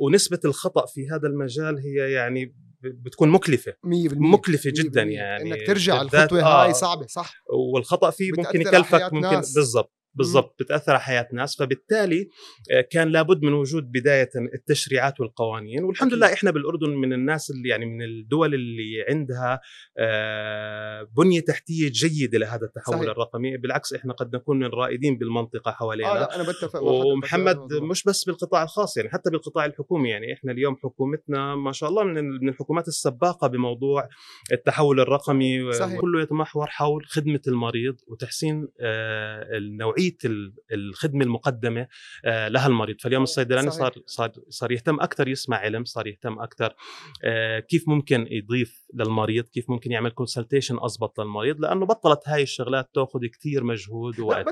ونسبة 0.02 0.40
الخطأ 0.46 0.86
في 0.86 1.10
هذا 1.10 1.28
المجال 1.28 1.78
هي 1.80 2.12
يعني 2.12 2.56
بتكون 2.82 3.30
مكلفة. 3.30 3.72
100% 3.72 3.76
مكلفة 4.14 4.72
جدا 4.76 5.04
يعني 5.04 5.44
إنك 5.44 5.68
ترجع 5.68 6.02
الخطوة 6.02 6.44
آه. 6.44 6.66
هاي 6.66 6.74
صعبة 6.74 7.08
صح. 7.08 7.36
والخطأ 7.74 8.10
فيه 8.10 8.32
ممكن 8.38 8.62
يكلفك 8.62 9.14
ممكن 9.14 9.36
بالضبط. 9.56 9.94
بالضبط 10.18 10.56
بتأثر 10.60 10.92
على 10.92 11.02
حياة 11.02 11.28
ناس 11.34 11.56
فبالتالي 11.56 12.30
آه، 12.72 12.82
كان 12.82 13.08
لابد 13.08 13.44
من 13.44 13.54
وجود 13.54 13.92
بداية 13.92 14.30
التشريعات 14.54 15.20
والقوانين 15.20 15.84
والحمد 15.84 16.14
لله 16.14 16.34
إحنا 16.34 16.52
بالأردن 16.52 16.90
من 16.90 17.14
الناس 17.14 17.52
اللي 17.52 17.70
يعني 17.70 17.86
من 17.86 18.02
الدول 18.02 18.54
اللي 18.54 19.06
عندها 19.10 19.60
آه، 19.98 21.08
بنية 21.18 21.42
تحتية 21.42 21.90
جيدة 21.92 22.38
لهذا 22.38 22.66
التحول 22.66 22.96
صحيح. 22.96 23.10
الرقمي 23.10 23.58
بالعكس 23.58 23.94
إحنا 23.94 24.14
قد 24.14 24.36
نكون 24.36 24.60
من 24.60 24.68
رائدين 24.68 25.18
بالمنطقة 25.18 25.72
حوالينا 25.72 26.12
آه 26.12 26.20
لا 26.20 26.36
أنا 26.36 26.44
بتفق 26.44 26.84
ومحمد 26.84 27.74
مش 27.74 28.04
بس 28.04 28.24
بالقطاع 28.24 28.64
الخاص 28.64 28.98
يعني 28.98 29.10
حتى 29.10 29.30
بالقطاع 29.30 29.66
الحكومي 29.66 30.10
يعني 30.10 30.34
إحنا 30.34 30.52
اليوم 30.52 30.76
حكومتنا 30.84 31.56
ما 31.56 31.72
شاء 31.72 31.90
الله 31.90 32.04
من 32.04 32.50
الحكومات 32.50 32.88
السباقة 32.88 33.48
بموضوع 33.48 34.10
التحول 34.52 35.00
الرقمي 35.00 35.72
صحيح. 35.74 36.00
كله 36.02 36.22
يتمحور 36.22 36.68
حول 36.68 37.06
خدمة 37.06 37.42
المريض 37.48 37.96
وتحسين 38.08 38.68
آه، 38.82 39.58
النوعية 39.58 40.07
نوعيه 40.08 40.54
الخدمة 40.72 41.26
المقدمة 41.26 41.88
آه، 42.26 42.48
لها 42.48 42.68
المريض. 42.68 42.96
فاليوم 43.02 43.24
الصيدلاني 43.24 43.72
صار 43.72 43.94
صار 44.06 44.32
صار 44.50 44.72
يهتم 44.72 45.00
أكثر 45.00 45.28
يسمع 45.28 45.58
علم 45.58 45.86
صار 45.86 46.08
يهتم 46.08 46.40
أكثر 46.40 46.76
آه، 47.24 47.60
كيف 47.60 47.90
ممكن 47.90 48.28
يضيف 48.32 48.88
للمريض 48.94 49.44
كيف 49.44 49.70
ممكن 49.70 49.92
يعمل 49.92 50.10
كونسلتيشن 50.10 50.78
أضبط 50.80 51.20
للمريض 51.20 51.60
لأنه 51.60 51.86
بطلت 51.86 52.20
هاي 52.28 52.44
الشغلات 52.44 52.90
تأخذ 52.94 53.20
كثير 53.26 53.64
مجهود 53.64 54.20
ووقت. 54.20 54.46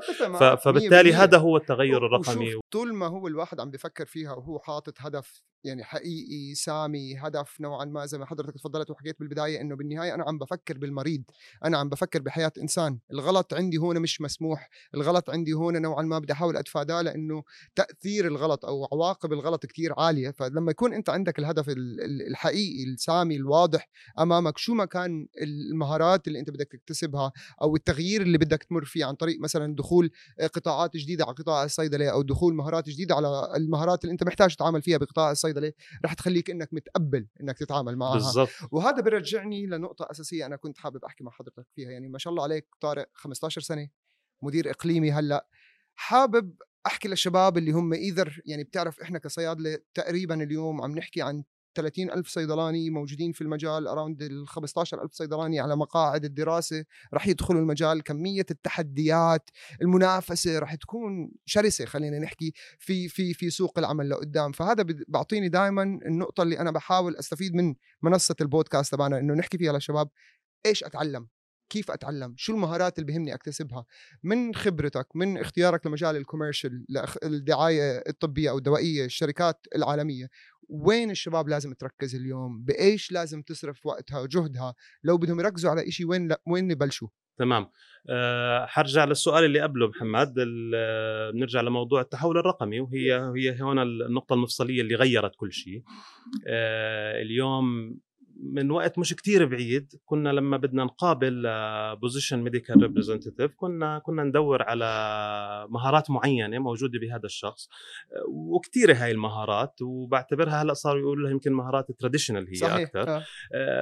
فبالتالي 0.64 1.14
هذا 1.14 1.38
هو 1.38 1.58
التغير 1.58 2.06
الرقمي. 2.06 2.60
طول 2.72 2.94
ما 2.94 3.08
هو 3.08 3.28
الواحد 3.28 3.60
عم 3.60 3.72
بفكر 3.72 4.06
فيها 4.06 4.34
وهو 4.34 4.60
حاطط 4.60 4.94
هدف 5.00 5.42
يعني 5.66 5.84
حقيقي 5.84 6.56
سامي 6.56 7.16
هدف 7.18 7.62
نوعا 7.62 7.86
ما 7.86 8.06
زي 8.06 8.18
ما 8.18 8.26
حضرتك 8.26 8.54
تفضلت 8.54 8.92
وحكيت 8.92 9.20
بالبداية 9.20 9.62
إنه 9.62 9.76
بالنهاية 9.76 10.14
أنا 10.14 10.24
عم 10.24 10.38
بفكر 10.38 10.78
بالمريض 10.78 11.24
أنا 11.66 11.78
عم 11.78 11.90
بفكر 11.90 12.22
بحياة 12.22 12.52
إنسان. 12.62 13.00
الغلط 13.12 13.54
عندي 13.54 13.78
هون 13.78 14.00
مش 14.00 14.22
مسموح 14.22 14.70
الغلط 14.96 15.30
عندي 15.30 15.54
هون 15.54 15.82
نوعا 15.82 16.02
ما 16.04 16.20
بدي 16.20 16.34
أحاول 16.34 16.58
أتفاداه 16.58 17.02
لأنه 17.02 17.44
تأثير 17.76 18.28
الغلط 18.28 18.66
أو 18.66 18.86
عواقب 18.94 19.34
الغلط 19.34 19.66
كتير 19.66 19.94
عالية. 19.98 20.32
فلما 20.32 20.72
يكون 20.72 20.94
أنت 20.94 21.10
عندك 21.10 21.40
الهدف 21.40 21.66
الحقيقي 22.30 22.84
السامي 22.84 23.36
الواضح 23.36 23.90
أمامك 24.20 24.58
شو 24.58 24.74
ما 24.74 24.86
كان 24.86 25.28
المهارات 25.42 26.28
اللي 26.28 26.40
أنت 26.40 26.50
بدك 26.50 26.68
تكتسبها 26.72 27.32
أو 27.62 27.76
التغيير 27.76 28.22
اللي 28.22 28.38
بدك 28.38 28.64
تمر 28.64 28.86
فيه 28.86 29.06
عن 29.06 29.16
طريق 29.16 29.40
مثلا 29.40 29.76
دخول 29.76 30.12
قطاعات 30.54 30.98
جديدة 30.98 31.26
على 31.26 31.36
قطاع 31.36 31.64
الصيدله 31.64 32.10
أو 32.10 32.22
دخول 32.22 32.56
مهارات 32.56 32.90
جديدة 32.90 33.16
على 33.16 33.52
المهارات 33.56 34.04
اللي 34.04 34.14
أنت 34.14 34.24
محتاج 34.24 34.56
تتعامل 34.56 34.82
فيها 34.82 34.98
بقطاع 34.98 35.32
الصيدله 35.32 35.55
رح 36.06 36.14
تخليك 36.14 36.50
إنك 36.50 36.74
متقبل 36.74 37.28
إنك 37.42 37.58
تتعامل 37.58 37.98
معها. 37.98 38.14
بالضبط. 38.14 38.50
وهذا 38.72 39.02
برجعني 39.02 39.66
لنقطة 39.66 40.08
أساسية 40.12 40.46
أنا 40.46 40.56
كنت 40.56 40.78
حابب 40.78 41.06
أحكي 41.06 41.24
مع 41.24 41.32
حضرتك 41.32 41.68
فيها. 41.76 41.92
يعني 41.92 42.08
ما 42.08 42.18
شاء 42.18 42.32
الله 42.32 42.44
عليك 42.44 42.68
طارق 42.82 43.10
15 43.14 43.62
سنة 43.62 43.90
مدير 44.42 44.70
إقليمي 44.70 45.12
هلأ. 45.12 45.48
حابب 45.96 46.56
أحكي 46.88 47.08
للشباب 47.08 47.58
اللي 47.58 47.72
هم 47.72 47.94
ايذر 47.94 48.42
يعني 48.46 48.64
بتعرف 48.64 49.02
إحنا 49.02 49.20
كصيادلة 49.20 49.80
تقريبا 49.94 50.44
اليوم 50.44 50.82
عم 50.82 50.92
نحكي 50.98 51.22
عن 51.22 51.44
30 51.76 52.12
ألف 52.12 52.28
صيدلاني 52.28 52.90
موجودين 52.90 53.32
في 53.32 53.42
المجال 53.42 53.88
أراوند 53.88 54.22
ال 54.22 54.48
15 54.48 55.04
ألف 55.04 55.14
صيدلاني 55.14 55.60
على 55.60 55.76
مقاعد 55.76 56.26
الدراسة 56.26 56.86
رح 57.14 57.28
يدخلوا 57.28 57.62
المجال. 57.62 58.04
كمية 58.04 58.46
التحديات 58.52 59.50
المنافسة 59.82 60.60
رح 60.60 60.76
تكون 60.76 61.32
شرسة 61.46 61.86
خلينا 61.86 62.20
نحكي 62.20 62.54
في 62.80 63.08
في 63.08 63.34
في 63.34 63.50
سوق 63.50 63.80
العمل 63.80 64.10
لقدام. 64.10 64.52
فهذا 64.52 64.86
بعطيني 65.08 65.50
دائما 65.50 65.84
النقطة 65.84 66.44
اللي 66.44 66.60
أنا 66.60 66.72
بحاول 66.72 67.16
أستفيد 67.16 67.56
من 67.56 67.76
منصة 68.02 68.36
البودكاست 68.42 68.92
تبعنا 68.92 69.20
إنه 69.20 69.34
نحكي 69.34 69.58
فيها 69.58 69.74
للشباب 69.74 70.10
إيش 70.66 70.84
أتعلم؟ 70.84 71.28
كيف 71.70 71.92
أتعلم؟ 71.92 72.34
شو 72.38 72.54
المهارات 72.54 73.00
اللي 73.00 73.12
بهمني 73.12 73.34
أكتسبها؟ 73.34 73.86
من 74.24 74.56
خبرتك 74.56 75.08
من 75.16 75.38
اختيارك 75.38 75.88
لمجال 75.88 76.16
الكوميرشال 76.16 76.86
الدعاية 77.24 78.04
الطبية 78.10 78.50
أو 78.50 78.58
الدوائية 78.58 79.06
الشركات 79.06 79.68
العالمية 79.76 80.30
وين 80.70 81.12
الشباب 81.12 81.50
لازم 81.50 81.74
تركز 81.74 82.16
اليوم؟ 82.16 82.64
بإيش 82.64 83.12
لازم 83.12 83.42
تصرف 83.42 83.86
وقتها 83.86 84.20
وجهدها؟ 84.20 84.74
لو 85.04 85.18
بدهم 85.18 85.40
يركزوا 85.40 85.72
على 85.72 85.92
شيء 85.92 86.08
وين 86.08 86.28
لا 86.28 86.42
وين 86.48 86.72
يبلشوا؟ 86.72 87.08
تمام. 87.38 87.70
أه 88.10 88.66
حرجع 88.66 89.06
للسؤال 89.06 89.46
اللي 89.46 89.60
قبله 89.60 89.88
محمد 89.88 90.34
بنرجع 91.34 91.62
لموضوع 91.62 92.02
التحول 92.02 92.38
الرقمي 92.38 92.80
وهي 92.80 93.32
هي 93.36 93.62
هون 93.62 93.80
النقطة 93.80 94.34
المفصلية 94.34 94.82
اللي 94.82 94.96
غيرت 94.96 95.32
كل 95.36 95.54
شيء. 95.54 95.84
أه 96.48 97.22
اليوم 97.22 97.98
من 98.40 98.72
وقت 98.72 99.00
مش 99.00 99.14
كتير 99.14 99.46
بعيد 99.46 99.92
كنا 100.06 100.30
لما 100.30 100.58
بدنا 100.58 100.84
نقابل 100.84 101.44
position 102.02 102.40
medical 102.40 102.82
representative 102.82 103.52
كنا 103.56 104.00
كنا 104.00 104.24
ندور 104.24 104.64
على 104.64 104.86
مهارات 105.70 106.10
معينة 106.10 106.60
موجودة 106.60 107.00
بهذا 107.00 107.26
الشخص 107.26 107.70
وكثيره 108.28 108.94
هاي 108.94 109.12
المهارات 109.12 109.82
وبعتبرها 109.82 110.62
هلأ 110.62 110.74
صاروا 110.74 111.02
يقولوا 111.02 111.24
لها 111.24 111.32
يمكن 111.32 111.54
مهارات 111.54 111.92
traditional 112.00 112.48
هي 112.48 112.56
صحيح. 112.56 112.90
أكثر 112.96 113.24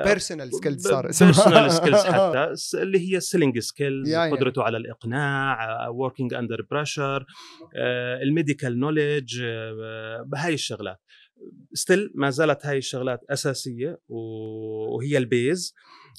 personal 0.06 0.54
skills 0.54 0.88
صار 0.88 1.04
personal 1.04 1.72
skills 1.72 2.06
حتى 2.16 2.54
اللي 2.74 3.14
هي 3.14 3.20
selling 3.20 3.60
skills 3.60 4.16
قدرته 4.16 4.64
على 4.64 4.78
الإقناع 4.78 5.88
working 5.88 6.34
under 6.34 6.66
pressure 6.72 7.26
ال 8.24 8.31
medical 8.31 8.80
knowledge 8.80 9.44
بهاي 10.26 10.54
الشغلات. 10.54 11.00
still 11.74 12.12
ما 12.16 12.30
زالت 12.30 12.66
هاي 12.66 12.78
الشغلات 12.78 13.20
أساسية 13.30 14.00
وهي 14.10 15.18
ال 15.18 15.27
base. 15.27 15.74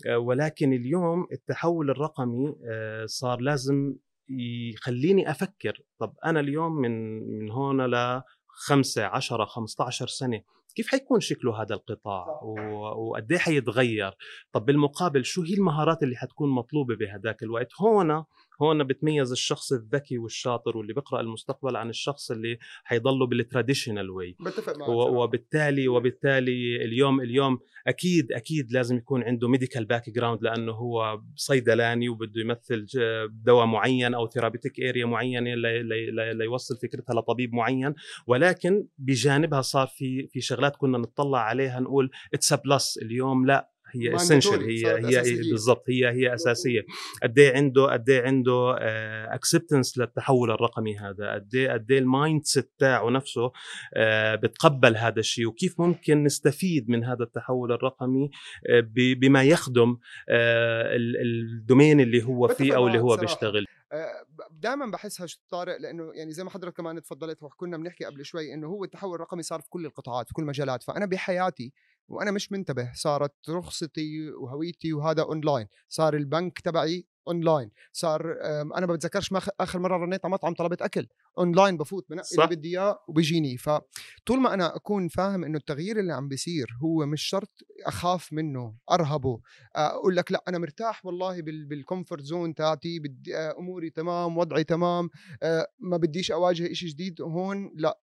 آه، 0.06 0.18
ولكن 0.18 0.72
اليوم 0.72 1.26
التحول 1.32 1.90
الرقمي 1.90 2.54
آه، 2.70 3.06
صار 3.06 3.40
لازم 3.40 3.94
يخليني 4.28 5.30
أفكر. 5.30 5.82
طب 5.98 6.14
أنا 6.24 6.40
اليوم 6.40 6.72
من 6.72 7.18
من 7.38 7.50
هون 7.50 7.86
ل 7.86 8.22
5 8.48 9.04
10 9.06 9.44
15 9.44 10.06
سنة 10.06 10.42
كيف 10.74 10.88
حيكون 10.88 11.20
شكله 11.20 11.62
هذا 11.62 11.74
القطاع؟ 11.74 12.26
وقد 12.96 13.32
إيه 13.32 13.38
حيتغير؟ 13.38 14.12
طب 14.52 14.64
بالمقابل 14.64 15.24
شو 15.24 15.42
هي 15.42 15.54
المهارات 15.54 16.02
اللي 16.02 16.16
حتكون 16.16 16.50
مطلوبة 16.50 16.96
بهداك 16.96 17.42
الوقت؟ 17.42 17.68
هون 17.80 18.24
هون 18.62 18.84
بتميز 18.84 19.32
الشخص 19.32 19.73
الذكي 19.73 20.18
والشاطر 20.18 20.76
واللي 20.76 20.92
بيقرأ 20.92 21.20
المستقبل 21.20 21.76
عن 21.76 21.90
الشخص 21.90 22.30
اللي 22.30 22.58
حيضله 22.84 23.26
بال 23.26 23.39
traditional 23.39 24.10
way 24.10 24.36
بتفق 24.40 24.76
معك 24.76 24.88
وبالتالي 24.88 25.88
وبالتالي 25.88 26.84
اليوم 26.84 27.20
اليوم 27.20 27.58
أكيد 27.87 28.32
أكيد 28.32 28.73
لازم 28.73 28.96
يكون 28.96 29.23
عنده 29.23 29.49
medical 29.48 29.84
background 29.84 30.42
لأنه 30.42 30.73
هو 30.73 31.20
صيدلاني 31.37 32.08
وبده 32.08 32.40
يمثل 32.40 32.87
دواء 33.30 33.66
معين 33.66 34.14
أو 34.14 34.28
therapeutic 34.28 34.80
area 34.80 35.06
معينة 35.06 35.54
ليوصل 36.32 36.76
فكرتها 36.76 37.14
لطبيب 37.14 37.54
معين. 37.54 37.94
ولكن 38.26 38.87
بجانبها 38.99 39.61
صار 39.61 39.87
في 39.87 40.26
في 40.26 40.40
شغلات 40.40 40.76
كنا 40.76 40.99
نطلع 40.99 41.38
عليها 41.38 41.80
نقول 41.80 42.11
it's 42.34 42.54
plus 42.54 42.98
اليوم 43.02 43.46
لا. 43.46 43.73
هي 43.96 44.14
essential 44.14 44.60
هي 44.62 45.06
هي 45.06 45.22
بالضبط 45.50 45.84
هي 45.88 46.08
هي 46.08 46.34
أساسية. 46.34 46.80
قد 47.22 47.38
إيه 47.38 47.56
عنده 47.56 47.92
قد 47.92 48.10
إيه 48.10 48.22
عنده 48.22 48.76
acceptance 49.34 49.98
للتحول 49.98 50.50
الرقمي 50.50 50.98
هذا؟ 50.98 51.34
قد 51.34 51.54
إيه 51.54 51.72
قد 51.72 51.90
إيه 51.90 51.98
ال 51.98 52.44
mindset 52.44 52.72
تاعه 52.78 53.10
نفسه 53.10 53.52
آه، 53.94 54.34
بتقبل 54.34 54.96
هذا 54.96 55.20
الشيء؟ 55.20 55.46
وكيف 55.46 55.80
ممكن 55.80 56.24
نستفيد 56.24 56.88
من 56.88 57.04
هذا 57.04 57.22
التحول 57.24 57.72
الرقمي 57.72 58.30
آه، 58.70 58.88
بما 58.94 59.42
يخدم 59.42 59.96
آه، 60.28 60.96
ال 60.96 61.11
domain 61.11 62.00
اللي 62.00 62.24
هو 62.24 62.48
فيه 62.48 62.76
أو 62.76 62.86
اللي 62.86 62.98
هو 62.98 63.16
بيشتغل؟ 63.16 63.66
دائما 64.50 64.86
بحسها 64.86 65.26
طارق 65.48 65.76
لأنه 65.76 66.12
يعني 66.14 66.32
زي 66.32 66.44
ما 66.44 66.50
حضرتك 66.50 66.76
كمان 66.76 67.02
تفضلت 67.02 67.42
وكنا 67.42 67.76
بنحكي 67.76 68.04
قبل 68.04 68.24
شوي 68.24 68.54
إنه 68.54 68.66
هو 68.66 68.84
التحول 68.84 69.14
الرقمي 69.14 69.42
صار 69.42 69.60
في 69.60 69.68
كل 69.70 69.86
القطاعات 69.86 70.28
في 70.28 70.34
كل 70.34 70.42
المجالات. 70.42 70.82
فأنا 70.82 71.06
بحياتي 71.06 71.72
وأنا 72.08 72.30
مش 72.30 72.52
منتبه 72.52 72.92
صارت 72.94 73.50
رخصتي 73.50 74.30
وهويتي 74.30 74.92
وهذا 74.92 75.22
اونلاين 75.22 75.66
صار 75.88 76.14
البنك 76.16 76.60
تبعي 76.60 77.06
أونلاين. 77.28 77.70
صار 77.92 78.36
أنا 78.76 78.86
ما 78.86 78.94
بتذكرش 78.94 79.34
آخر 79.60 79.78
مرة 79.78 79.96
رنيت 79.96 80.24
على 80.24 80.32
مطعم 80.32 80.54
طلبت 80.54 80.82
أكل. 80.82 81.06
أونلاين 81.38 81.76
بفوت 81.76 82.06
بنقي 82.10 82.24
اللي 82.34 82.56
بدي 82.56 82.68
إياه 82.68 82.98
وبيجيني. 83.08 83.56
فطول 83.56 84.40
ما 84.40 84.54
أنا 84.54 84.76
أكون 84.76 85.08
فاهم 85.08 85.44
إنه 85.44 85.58
التغيير 85.58 86.00
اللي 86.00 86.12
عم 86.12 86.28
بيصير 86.28 86.66
هو 86.82 87.06
مش 87.06 87.22
شرط 87.22 87.50
أخاف 87.86 88.32
منه 88.32 88.74
أرهبه. 88.90 89.40
أقول 89.76 90.16
لك 90.16 90.32
لا 90.32 90.44
أنا 90.48 90.58
مرتاح 90.58 91.06
والله 91.06 91.42
بال 91.42 91.60
comfort 91.60 92.22
zone 92.22 92.54
تاعتي 92.54 92.98
بدي 92.98 93.36
أموري 93.36 93.90
تمام 93.90 94.38
وضعي 94.38 94.64
تمام. 94.64 95.08
ما 95.80 95.96
بديش 95.96 96.32
أواجه 96.32 96.72
شيء 96.72 96.88
جديد 96.88 97.22
هون 97.22 97.72
لا. 97.74 98.00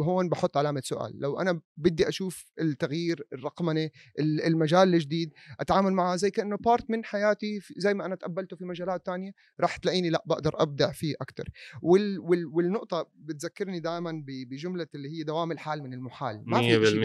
هون 0.00 0.28
بحط 0.28 0.56
علامة 0.56 0.82
سؤال 0.84 1.20
لو 1.20 1.40
أنا 1.40 1.60
بدي 1.76 2.08
أشوف 2.08 2.52
التغيير 2.60 3.26
الرقمنه 3.32 3.90
المجال 4.18 4.94
الجديد 4.94 5.32
أتعامل 5.60 5.92
معه 5.92 6.16
زي 6.16 6.30
كأنه 6.30 6.56
بارت 6.56 6.90
من 6.90 7.04
حياتي 7.04 7.60
زي 7.76 7.94
ما 7.94 8.06
أنا 8.06 8.14
تقبلته 8.14 8.56
في 8.56 8.64
مجالات 8.64 9.06
تانية 9.06 9.32
راح 9.60 9.76
تلاقيني 9.76 10.10
لأ 10.10 10.22
بقدر 10.26 10.62
أبدع 10.62 10.92
فيه 10.92 11.14
أكثر 11.20 11.48
وال 11.82 12.18
وال 12.18 12.46
والنقطة 12.46 13.10
بتذكرني 13.16 13.80
دائما 13.80 14.24
بجملة 14.26 14.86
اللي 14.94 15.08
هي 15.18 15.22
دوام 15.22 15.52
الحال 15.52 15.82
من 15.82 15.94
المحال 15.94 16.42
ما 16.46 16.58
في 16.58 16.86
شيء 16.86 17.00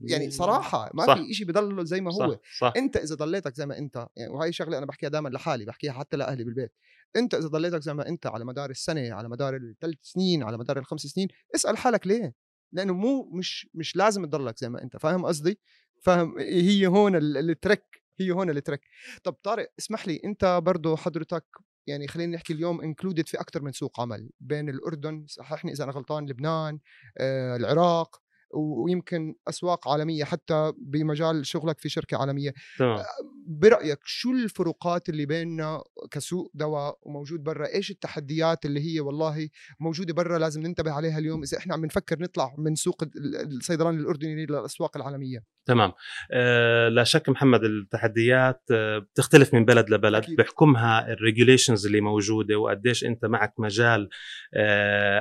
يعني 0.00 0.30
صراحة 0.30 0.90
ما 0.94 1.06
صح. 1.06 1.14
في 1.14 1.34
شيء 1.34 1.46
بضل 1.46 1.86
زي 1.86 2.00
ما 2.00 2.14
هو 2.14 2.32
صح. 2.32 2.38
صح. 2.58 2.72
أنت 2.76 2.96
إذا 2.96 3.14
ضليتك 3.14 3.54
زي 3.54 3.66
ما 3.66 3.78
أنت 3.78 4.06
يعني 4.16 4.32
وهي 4.32 4.52
شغلة 4.52 4.78
أنا 4.78 4.86
بحكيها 4.86 5.08
دائما 5.08 5.28
لحالي 5.28 5.64
بحكيها 5.64 5.92
حتى 5.92 6.16
لأهلي 6.16 6.44
بالبيت 6.44 6.72
أنت 7.16 7.34
إذا 7.34 7.48
ضليتك 7.48 7.82
زي 7.82 7.94
ما 7.94 8.08
أنت 8.08 8.26
على 8.26 8.44
مدار 8.44 8.70
السنة 8.70 9.14
على 9.14 9.28
مدار 9.28 9.56
الثلاث 9.56 9.98
سنين 10.02 10.42
على 10.42 10.58
مدار 10.58 10.78
الخمس 10.78 11.00
سنين 11.00 11.28
اسأل 11.54 11.76
حالك 11.76 12.06
ليه؟ 12.06 12.34
لأنه 12.72 12.92
مو 12.94 13.30
مش 13.32 13.68
مش 13.74 13.96
لازم 13.96 14.26
تضلك 14.26 14.58
زي 14.58 14.68
ما 14.68 14.82
أنت 14.82 14.96
فاهم 14.96 15.26
قصدي؟ 15.26 15.60
فاهم 16.02 16.38
هي 16.38 16.86
هون 16.86 17.16
الترك 17.16 18.02
هي 18.20 18.30
هون 18.30 18.50
الترك 18.50 18.80
طب 19.24 19.32
طارق 19.32 19.72
اسمح 19.78 20.08
لي 20.08 20.20
أنت 20.24 20.60
برضه 20.62 20.96
حضرتك 20.96 21.44
يعني 21.86 22.08
خلينا 22.08 22.36
نحكي 22.36 22.52
اليوم 22.52 22.80
انكلودد 22.80 23.26
في 23.26 23.40
أكثر 23.40 23.62
من 23.62 23.72
سوق 23.72 24.00
عمل 24.00 24.30
بين 24.40 24.68
الأردن 24.68 25.24
صححني 25.28 25.72
إذا 25.72 25.84
أنا 25.84 25.92
غلطان 25.92 26.26
لبنان 26.26 26.78
آه، 27.18 27.56
العراق 27.56 28.22
ويمكن 28.54 29.34
أسواق 29.48 29.88
عالمية 29.88 30.24
حتى 30.24 30.72
بمجال 30.78 31.46
شغلك 31.46 31.80
في 31.80 31.88
شركة 31.88 32.16
عالمية. 32.16 32.54
تمام. 32.78 32.98
برأيك 33.46 33.98
شو 34.04 34.30
الفروقات 34.30 35.08
اللي 35.08 35.26
بيننا 35.26 35.82
كسوق 36.10 36.50
دواء 36.54 36.98
وموجود 37.02 37.42
برا؟ 37.42 37.66
إيش 37.74 37.90
التحديات 37.90 38.64
اللي 38.64 38.80
هي 38.80 39.00
والله 39.00 39.48
موجودة 39.80 40.14
برا 40.14 40.38
لازم 40.38 40.62
ننتبه 40.62 40.92
عليها 40.92 41.18
اليوم 41.18 41.42
إذا 41.42 41.58
إحنا 41.58 41.74
عم 41.74 41.84
نفكر 41.84 42.18
نطلع 42.20 42.54
من 42.58 42.74
سوق 42.74 43.04
الصيدلة 43.46 43.98
الأردني 43.98 44.46
للأسواق 44.46 44.96
العالمية؟ 44.96 45.44
تمام. 45.66 45.92
آه 46.32 46.88
لا 46.88 47.04
شك 47.04 47.28
محمد 47.28 47.64
التحديات 47.64 48.62
بتختلف 48.72 49.54
من 49.54 49.64
بلد 49.64 49.90
لبلد 49.90 50.22
أكيد. 50.22 50.36
بحكمها 50.36 51.12
ال 51.12 51.18
regulations 51.18 51.86
اللي 51.86 52.00
موجودة 52.00 52.56
وقديش 52.56 53.04
أنت 53.04 53.24
معك 53.24 53.54
مجال 53.58 54.08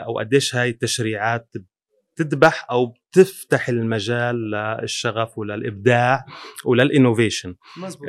أو 0.06 0.20
قديش 0.20 0.56
هاي 0.56 0.70
التشريعات 0.70 1.50
بتذبح 2.18 2.66
أو 2.72 2.86
بتفتح 2.86 3.70
المجال 3.70 4.52
للشغف 4.52 5.38
وللإبداع 5.38 6.26
ولل 6.66 6.85
innovation. 6.85 7.56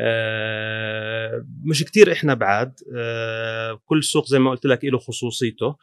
آه 0.01 1.47
مش 1.65 1.85
كتير 1.85 2.13
إحنا 2.13 2.35
بعاد 2.35 2.73
آه 2.97 3.81
كل 3.85 4.05
سوق 4.05 4.27
زي 4.27 4.39
ما 4.39 4.51
قلت 4.51 4.67
لك 4.67 4.85
له 4.85 4.99
خصوصيته. 4.99 5.77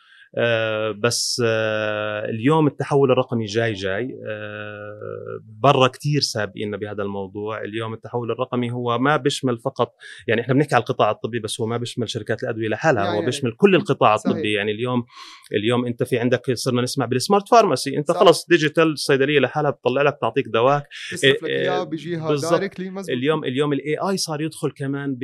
بس 1.03 1.41
آه، 1.45 2.25
اليوم 2.25 2.67
التحول 2.67 3.11
الرقمي 3.11 3.45
جاي 3.45 3.73
جاي. 3.73 4.19
آه، 4.27 5.39
برا 5.63 5.87
كتير 5.87 6.21
سابقين 6.21 6.77
بهذا 6.77 7.03
الموضوع. 7.03 7.61
اليوم 7.61 7.93
التحول 7.93 8.31
الرقمي 8.31 8.71
هو 8.71 8.99
ما 8.99 9.17
بيشمل 9.17 9.57
فقط 9.57 9.93
يعني 10.27 10.41
إحنا 10.41 10.53
بنحكي 10.53 10.75
على 10.75 10.81
القطاع 10.81 11.11
الطبي 11.11 11.39
بس 11.39 11.61
هو 11.61 11.67
ما 11.67 11.77
بيشمل 11.77 12.09
شركات 12.09 12.43
الأدوية 12.43 12.67
لحالها 12.67 13.15
هو 13.15 13.25
بيشمل 13.25 13.51
كل 13.51 13.75
القطاع 13.75 14.15
صحيح. 14.15 14.35
الطبي. 14.35 14.53
يعني 14.53 14.71
اليوم 14.71 15.05
اليوم 15.53 15.85
أنت 15.85 16.03
في 16.03 16.19
عندك 16.19 16.53
صرنا 16.53 16.81
نسمع 16.81 17.05
بال 17.05 17.18
smart 17.18 17.49
pharmacy 17.49 17.97
أنت 17.97 18.11
صح. 18.11 18.19
خلص 18.19 18.45
digital 18.49 18.91
الصيدليه 18.91 19.39
لحالها 19.39 19.71
بتطلع 19.71 20.01
لك 20.01 20.17
تعطيك 20.21 20.47
دواك. 20.47 20.87
تصرف 21.11 21.43
لك 21.43 21.49
إياه 21.49 21.83
بيجيها 21.83 22.35
directly 22.35 23.03
اليوم 23.09 23.43
اليوم 23.43 23.73
ال 23.73 23.97
AI 24.09 24.17
صار 24.17 24.41
يدخل 24.41 24.71
كمان 24.71 25.17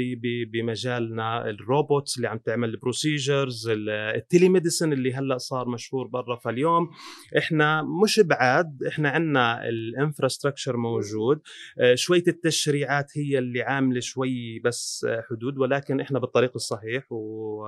بمجالنا. 0.54 1.50
الروبوتس 1.50 2.18
اللي 2.18 2.28
عم 2.28 2.38
تعمل 2.38 2.70
ال 2.70 2.79
procedures 2.79 3.70
ال 4.16 4.50
telemedicine 4.50 5.01
اللي 5.02 5.14
هلأ 5.14 5.38
صار 5.38 5.70
مشهور 5.70 6.08
برا 6.08 6.36
فاليوم. 6.36 6.90
إحنا 7.38 7.82
مش 8.04 8.20
بعاد 8.20 8.84
إحنا 8.88 9.10
عندنا 9.10 9.70
ال 9.70 9.77
infrastructure 9.77 10.78
موجود. 10.78 11.42
آه، 11.80 11.96
شوية 11.96 12.24
التشريعات 12.28 13.18
هي 13.18 13.38
اللي 13.38 13.62
عاملة 13.62 14.00
شوي 14.00 14.60
بس 14.60 15.08
حدود 15.30 15.58
ولكن 15.58 16.00
إحنا 16.00 16.20
بالطريق 16.20 16.52
الصحيح 16.56 17.12
و 17.12 17.66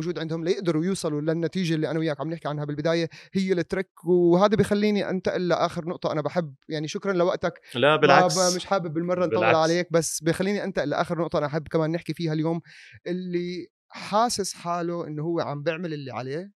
موجود 0.00 0.18
عندهم 0.18 0.44
ليقدروا 0.44 0.84
يوصلوا 0.84 1.20
للنتيجة 1.20 1.74
اللي 1.74 1.90
أنا 1.90 1.98
وياك 1.98 2.20
عم 2.20 2.30
نحكي 2.30 2.48
عنها 2.48 2.64
بالبداية 2.64 3.08
هي 3.32 3.52
الترك 3.52 4.04
وهذا 4.04 4.56
بخليني 4.56 5.10
أنتقل 5.10 5.48
لآخر 5.48 5.88
نقطة 5.88 6.12
أنا 6.12 6.22
بحب 6.22 6.54
يعني 6.68 6.88
شكرا 6.88 7.12
لوقتك. 7.12 7.60
لا 7.74 7.96
بالعكس. 7.96 8.56
مش 8.56 8.64
حابب 8.66 8.94
بالمرة 8.94 9.26
نطول 9.26 9.44
عليك 9.44 9.92
بس 9.92 10.22
بخليني 10.22 10.64
أنتقل 10.64 10.88
لآخر 10.88 11.18
نقطة 11.18 11.38
أنا 11.38 11.46
أحب 11.46 11.68
كمان 11.68 11.92
نحكي 11.92 12.14
فيها 12.14 12.32
اليوم. 12.32 12.60
اللي 13.06 13.66
حاسس 13.88 14.54
حاله 14.54 15.06
إنه 15.06 15.22
هو 15.22 15.40
عم 15.40 15.62
بيعمل 15.62 15.92
اللي 15.92 16.12
عليه 16.12 16.52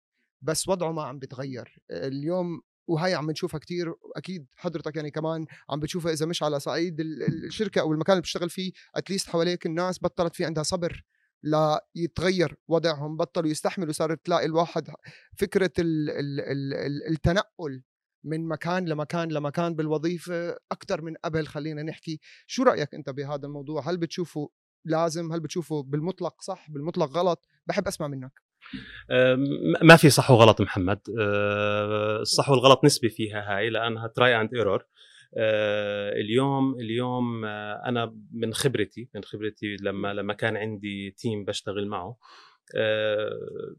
بس 0.43 0.69
وضعه 0.69 0.93
ما 0.93 1.02
عم 1.02 1.19
بيتغير. 1.19 1.78
اليوم 1.90 2.61
وهي 2.88 3.14
عم 3.14 3.31
نشوفها 3.31 3.61
كتير 3.61 3.95
أكيد 4.16 4.47
حضرتك 4.57 4.97
يعني 4.97 5.11
كمان 5.11 5.47
عم 5.71 5.81
بتشوفها 5.81 6.12
إذا 6.12 6.26
مش 6.26 6.43
على 6.43 6.61
صعيد 6.61 7.00
الشركة 7.00 7.81
أو 7.81 7.93
المكان 7.93 8.12
اللي 8.12 8.23
بتشتغل 8.23 8.50
فيه 8.50 8.73
اتليست 8.95 9.28
حواليك 9.28 9.66
الناس 9.66 10.02
بطلت 10.02 10.37
في 10.37 10.45
عندها 10.45 10.62
صبر 10.62 11.05
ليتغير 11.43 12.57
وضعهم 12.69 13.16
بطلوا 13.16 13.50
يستحملوا. 13.50 13.93
صارت 13.93 14.26
تلاقي 14.26 14.47
الواحد 14.47 14.88
فكرة 15.38 15.73
ال 15.78 16.11
ال 16.11 16.40
ال 16.75 17.09
التنقل 17.12 17.83
من 18.25 18.49
مكان 18.49 18.85
لمكان 18.85 19.28
لمكان 19.33 19.75
بالوظيفة 19.75 20.57
أكثر 20.73 21.02
من 21.02 21.14
قبل. 21.25 21.47
خلينا 21.47 21.83
نحكي 21.83 22.21
شو 22.47 22.62
رأيك 22.62 22.95
أنت 22.95 23.11
بهذا 23.11 23.47
الموضوع؟ 23.47 23.90
هل 23.90 23.97
بتشوفه 23.97 24.50
لازم؟ 24.85 25.33
هل 25.33 25.40
بتشوفه 25.40 25.83
بالمطلق 25.83 26.43
صح 26.43 26.71
بالمطلق 26.71 27.07
غلط؟ 27.07 27.47
بحب 27.66 27.87
أسمع 27.87 28.09
منك. 28.09 28.45
ما 29.82 29.96
في 29.96 30.11
صح 30.11 30.30
وغلط 30.30 30.61
محمد. 30.61 31.00
أه، 31.20 32.20
الصح 32.20 32.50
والغلط 32.50 32.85
نسبي 32.85 33.08
فيها 33.08 33.56
هاي 33.56 33.70
لأنها 33.70 34.06
try 34.06 34.40
and 34.40 34.54
error 34.54 34.85
اليوم 36.20 36.75
اليوم 36.80 37.44
أه، 37.44 37.82
أنا 37.87 38.16
من 38.32 38.54
خبرتي 38.54 39.08
من 39.14 39.25
خبرتي 39.25 39.76
لما 39.80 40.14
لما 40.14 40.35
كان 40.35 40.56
عندي 40.56 41.11
team 41.11 41.44
بشتغل 41.44 41.87
معه 41.88 42.16
أه 42.76 43.30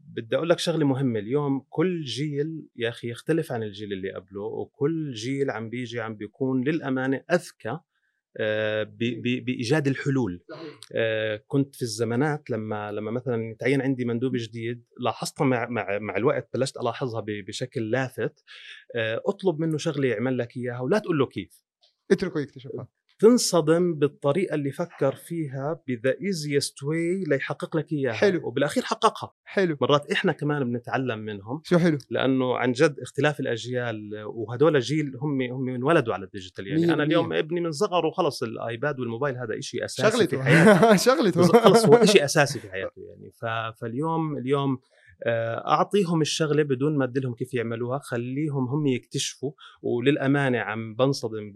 بدي 0.08 0.36
أقول 0.36 0.48
لك 0.48 0.58
شغلة 0.58 0.86
مهمة. 0.86 1.18
اليوم 1.18 1.66
كل 1.68 2.02
جيل 2.04 2.68
يا 2.76 2.88
أخي 2.88 3.10
يختلف 3.10 3.52
عن 3.52 3.62
الجيل 3.62 3.92
اللي 3.92 4.12
قبله 4.12 4.42
وكل 4.42 5.12
جيل 5.12 5.50
عم 5.50 5.70
بيجي 5.70 6.00
عم 6.00 6.14
بيكون 6.14 6.64
للأمانة 6.64 7.24
أذكى 7.32 7.78
بإيجاد 9.40 9.86
الحلول. 9.88 10.44
آه، 10.94 11.42
كنت 11.46 11.74
في 11.76 11.82
الزمانات 11.82 12.50
لما 12.50 12.92
لما 12.92 13.10
مثلا 13.10 13.56
تعين 13.58 13.82
عندي 13.82 14.04
مندوب 14.04 14.36
جديد 14.36 14.84
لاحظتها 15.00 15.44
مع 15.44 15.68
مع 15.68 15.98
مع 15.98 16.16
الوقت 16.16 16.48
بلشت 16.54 16.76
ألاحظها 16.76 17.24
بشكل 17.26 17.90
لافت 17.90 18.44
آه، 18.96 19.22
أطلب 19.26 19.60
منه 19.60 19.78
شغله 19.78 20.08
يعمل 20.08 20.38
لك 20.38 20.56
إياها 20.56 20.80
ولا 20.80 20.98
تقول 20.98 21.18
له 21.18 21.26
كيف. 21.26 21.62
اتركه 22.10 22.40
يكتشفها. 22.40 22.88
تنصدم 23.18 23.94
بالطريقة 23.94 24.54
اللي 24.54 24.70
فكر 24.70 25.14
فيها 25.14 25.80
by 25.88 25.98
the 25.98 26.14
easiest 26.22 26.82
way 26.82 27.24
ليحقق 27.26 27.76
لك 27.76 27.92
إياها 27.92 28.12
حلو. 28.12 28.46
وبالأخير 28.48 28.82
حققها. 28.82 29.34
حلو. 29.44 29.76
مرات 29.80 30.12
إحنا 30.12 30.32
كمان 30.32 30.64
بنتعلم 30.64 31.18
منهم. 31.18 31.60
شو 31.64 31.78
حلو؟ 31.78 31.98
لأنه 32.10 32.56
عن 32.56 32.72
جد 32.72 32.96
اختلاف 33.00 33.40
الأجيال 33.40 34.24
وهدول 34.26 34.80
جيل 34.80 35.16
هم 35.16 35.42
هم 35.42 35.68
انولدوا 35.68 36.14
على 36.14 36.24
ال 36.24 36.29
digital. 36.29 36.66
يعني 36.66 36.86
مية 36.86 36.94
أنا 36.94 37.02
اليوم. 37.02 37.32
ابني 37.32 37.60
من 37.60 37.72
صغره 37.72 38.10
خلص 38.10 38.42
ال 38.42 38.54
iPad 38.54 39.00
والموبايل 39.00 39.36
هذا 39.36 39.60
شيء 39.60 39.84
أساسي 39.84 40.16
شغلته. 40.16 40.36
في 40.36 40.42
حياته. 40.42 40.96
شغلته. 41.14 41.42
خلص 41.42 41.86
هو 41.86 42.04
شيء 42.04 42.24
أساسي 42.30 42.58
في 42.58 42.70
حياته 42.70 43.02
يعني. 43.02 43.32
فاليوم 43.80 44.38
اليوم 44.38 44.78
أعطيهم 45.26 46.20
الشغلة 46.20 46.62
بدون 46.62 46.98
ما 46.98 47.04
ادلهم 47.04 47.34
كيف 47.34 47.54
يعملوها 47.54 47.98
خليهم 47.98 48.68
هم 48.68 48.86
يكتشفوا 48.86 49.52
وللأمانة 49.82 50.58
عم 50.58 50.94
بنصدم 50.94 51.52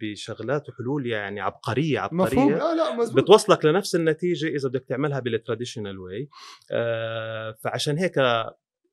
بشغلات 0.00 0.68
وحلول 0.68 1.06
يعني 1.06 1.40
عبقرية 1.40 2.00
عبقرية. 2.00 2.24
مفهوم. 2.24 2.52
لا 2.52 2.74
لا 2.74 2.96
مزبوط. 2.96 3.22
بتوصلك 3.24 3.64
لنفس 3.64 3.94
النتيجة 3.94 4.46
إذا 4.46 4.68
بدك 4.68 4.84
تعملها 4.88 5.20
بال 5.20 5.32
traditional 5.32 5.98
way 5.98 6.28
آه، 6.72 7.56
فعشان 7.64 7.98
هيك 7.98 8.18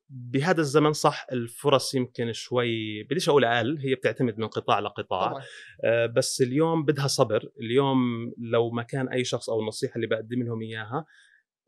بهذا 0.08 0.60
الزمن 0.60 0.92
صح 0.92 1.26
الفرص 1.32 1.94
يمكن 1.94 2.32
شوي 2.32 3.02
بديش 3.02 3.28
أقول 3.28 3.44
أقل 3.44 3.78
هي 3.78 3.94
بتعتمد 3.94 4.38
من 4.38 4.46
قطاع 4.46 4.78
لقطاع. 4.78 5.28
طبعا. 5.28 5.42
آه 5.84 6.06
بس 6.06 6.42
اليوم 6.42 6.84
بدها 6.84 7.06
صبر. 7.06 7.48
اليوم 7.60 7.98
لو 8.38 8.70
ما 8.70 8.82
كان 8.82 9.08
أي 9.08 9.24
شخص 9.24 9.50
أو 9.50 9.60
النصيحه 9.60 9.96
اللي 9.96 10.06
بقدم 10.06 10.42
لهم 10.42 10.62
إياها 10.62 11.04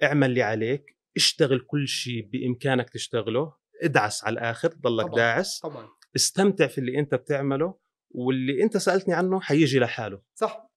اعمل 0.02 0.30
اللي 0.30 0.42
عليك. 0.42 0.95
اشتغل 1.16 1.60
كل 1.60 1.88
شيء 1.88 2.28
بإمكانك 2.32 2.90
تشتغله 2.90 3.52
ادعس 3.82 4.24
على 4.24 4.32
الآخر 4.32 4.68
ضلك 4.68 5.06
طبعًا. 5.06 5.16
داعس. 5.16 5.60
طبعا. 5.60 5.88
استمتع 6.16 6.66
في 6.66 6.78
اللي 6.78 6.98
أنت 6.98 7.14
بتعمله 7.14 7.74
واللي 8.10 8.62
أنت 8.62 8.76
سألتني 8.76 9.14
عنه 9.14 9.40
حيجي 9.40 9.78
لحاله. 9.78 10.20
صح. 10.34 10.70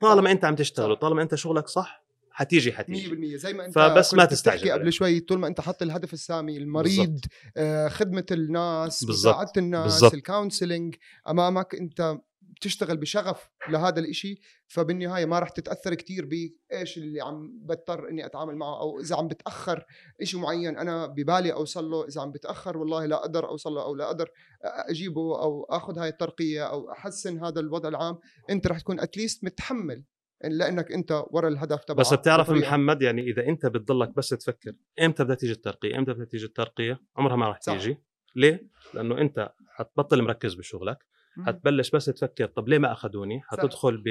طالما 0.00 0.30
أنت 0.30 0.44
عم 0.44 0.54
تشتغله 0.54 0.94
طالما 0.94 1.22
أنت 1.22 1.34
شغلك 1.34 1.68
صح 1.68 2.04
حتيجي 2.30 2.72
حتيجي. 2.72 3.36
100% 3.36 3.36
زي 3.36 3.52
ما 3.52 3.64
أنت 3.66 3.74
فبس 3.74 4.14
ما 4.14 4.24
تستعجل 4.24 4.72
قبل 4.72 4.92
شوي 4.92 5.20
طول 5.20 5.38
ما 5.38 5.46
أنت 5.46 5.60
حط 5.60 5.82
الهدف 5.82 6.12
السامي 6.12 6.56
المريض 6.56 7.20
آه 7.56 7.88
خدمة 7.88 8.26
الناس 8.30 9.04
مساعده 9.04 9.52
الناس 9.56 10.04
الكونسلنج 10.14 10.94
أمامك 11.28 11.74
أنت 11.74 12.18
بتشتغل 12.60 12.96
بشغف 12.96 13.50
لهذا 13.68 14.00
الإشي 14.00 14.40
فبالنهاية 14.66 15.26
ما 15.26 15.38
راح 15.38 15.48
تتأثر 15.48 15.94
كثير 15.94 16.26
بإيش 16.26 16.98
اللي 16.98 17.20
عم 17.20 17.58
بضطر 17.62 18.08
إني 18.08 18.26
أتعامل 18.26 18.56
معه 18.56 18.80
أو 18.80 19.00
إذا 19.00 19.16
عم 19.16 19.28
بتأخر 19.28 19.84
شيء 20.22 20.40
معين 20.40 20.78
أنا 20.78 21.06
ببالي 21.06 21.52
أوصل 21.52 21.90
له 21.90 22.04
إذا 22.04 22.20
عم 22.20 22.30
بتأخر 22.30 22.78
والله 22.78 23.06
لا 23.06 23.16
أقدر 23.16 23.48
أوصل 23.48 23.72
له 23.72 23.82
أو 23.82 23.94
لا 23.94 24.04
أقدر 24.04 24.28
أجيبه 24.62 25.42
أو 25.42 25.64
آخذ 25.64 25.98
هاي 25.98 26.08
الترقية 26.08 26.70
أو 26.70 26.92
أحسن 26.92 27.44
هذا 27.44 27.60
الوضع 27.60 27.88
العام 27.88 28.18
أنت 28.50 28.66
راح 28.66 28.80
تكون 28.80 29.00
اتليست 29.00 29.44
متحمل 29.44 30.04
لأنك 30.44 30.92
أنت 30.92 31.24
ورا 31.30 31.48
الهدف 31.48 31.84
تبعك. 31.84 32.00
بس 32.00 32.14
بتعرف 32.14 32.50
محمد 32.50 33.02
يعني 33.02 33.22
إذا 33.22 33.46
أنت 33.46 33.66
بتضلك 33.66 34.16
بس 34.16 34.28
تفكر 34.28 34.72
إمتى 35.02 35.24
بدها 35.24 35.36
تيجي 35.36 35.52
الترقية؟ 35.52 35.98
إمتى 35.98 36.12
بدها 36.12 36.24
تيجي 36.24 36.46
الترقية؟ 36.46 37.00
عمرها 37.16 37.36
ما 37.36 37.48
راح 37.48 37.58
تيجي. 37.58 37.98
ليه؟ 38.36 38.68
لأنه 38.94 39.18
أنت 39.20 39.52
حتبطل 39.68 40.22
مركز 40.22 40.54
بشغلك. 40.54 41.07
حتبلش 41.46 41.90
بس 41.90 42.04
تفكر 42.04 42.46
طب 42.46 42.68
ليه 42.68 42.78
ما 42.78 42.92
أخذوني؟ 42.92 43.40
حتدخل 43.42 43.96
بال 43.96 44.08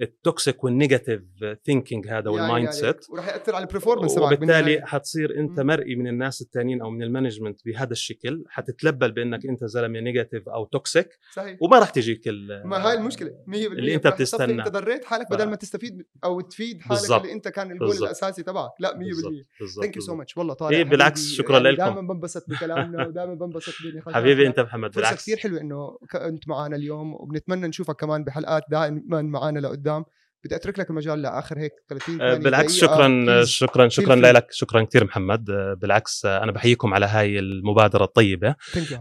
toxic 0.00 0.64
وال 0.64 0.76
negative 0.76 1.22
thinking 1.64 2.08
هذا 2.08 2.30
وال 2.30 2.70
mindset 2.70 3.06
وراح 3.10 3.28
يأثر 3.28 3.54
على 3.54 3.64
ال 3.64 3.68
performance 3.68 4.14
تبعك 4.14 4.32
وبالتالي 4.32 4.86
حتصير 4.86 5.38
أنت 5.38 5.60
مرئي 5.60 5.96
من 5.96 6.08
الناس 6.08 6.42
الثانيين 6.42 6.82
أو 6.82 6.90
من 6.90 7.02
ال 7.02 7.07
management 7.07 7.60
بهذا 7.64 7.92
الشكل. 7.92 8.44
حتت 8.48 8.72
label 8.72 9.12
بأنك 9.12 9.46
أنت 9.46 9.64
زلمه 9.64 10.00
negative 10.00 10.48
أو 10.48 10.64
toxic 10.64 11.18
صحيح. 11.32 11.58
وما 11.60 11.78
راح 11.78 11.90
تجيك 11.90 12.20
ما 12.64 12.88
هاي 12.88 12.94
المشكلة. 12.94 13.30
100% 13.46 13.54
اللي 13.54 13.94
أنت 13.94 14.06
بتستنى. 14.06 14.62
أنت 14.62 14.68
ضريت 14.68 15.04
حالك 15.04 15.30
بدل 15.30 15.48
ما 15.48 15.56
تستفيد 15.56 16.06
أو 16.24 16.40
تفيد 16.40 16.80
حالك 16.80 17.00
بالزبط. 17.00 17.20
اللي 17.20 17.32
أنت 17.32 17.48
كان 17.48 17.70
الجول. 17.70 17.96
الأساسي 17.96 18.42
تبعك. 18.42 18.70
لا 18.80 18.98
100% 18.98 19.80
thank 19.80 19.96
you 19.96 20.02
so 20.02 20.14
much 20.14 20.36
والله 20.36 20.54
طارق 20.54 20.76
إيه 20.76 20.84
بالعكس 20.84 21.32
شكرا 21.32 21.56
يعني 21.56 21.70
لكم. 21.70 21.84
دائما 21.84 22.00
بنبسط 22.00 22.50
بكلامنا 22.50 23.06
ودائما 23.06 23.34
بنبسط 23.34 23.72
حبيبي 24.08 24.46
أنت 24.46 24.60
محمد 24.60 24.90
بالعكس. 24.90 25.22
كثير 25.22 25.36
حلوة 25.36 25.60
إنه 25.60 25.98
كنت 26.10 26.48
معنا 26.48 26.76
اليوم. 26.76 27.14
وبنتمنى 27.14 27.68
نشوفك 27.68 27.96
كمان 27.96 28.24
بحلقات 28.24 28.62
دائما 28.70 29.22
معنا 29.22 29.58
لقدام. 29.58 29.83
dam 29.84 30.04
بدي 30.44 30.56
أترك 30.56 30.78
لك 30.78 30.90
المجال 30.90 31.22
لآخر 31.22 31.58
هيك 31.58 31.72
30 31.88 32.20
آه، 32.22 32.30
ثانية 32.30 32.44
بالعكس. 32.44 32.74
شكرا 32.76 33.06
Please. 33.42 33.48
شكرا 33.48 33.88
شكرا. 33.88 34.14
لك 34.14 34.46
شكرا 34.50 34.82
كثير 34.82 35.04
محمد 35.04 35.50
آه، 35.50 35.74
بالعكس 35.74 36.24
آه، 36.26 36.42
أنا 36.42 36.52
بحييكم 36.52 36.94
على 36.94 37.06
هاي 37.06 37.38
المبادرة 37.38 38.04
الطيبة. 38.04 38.54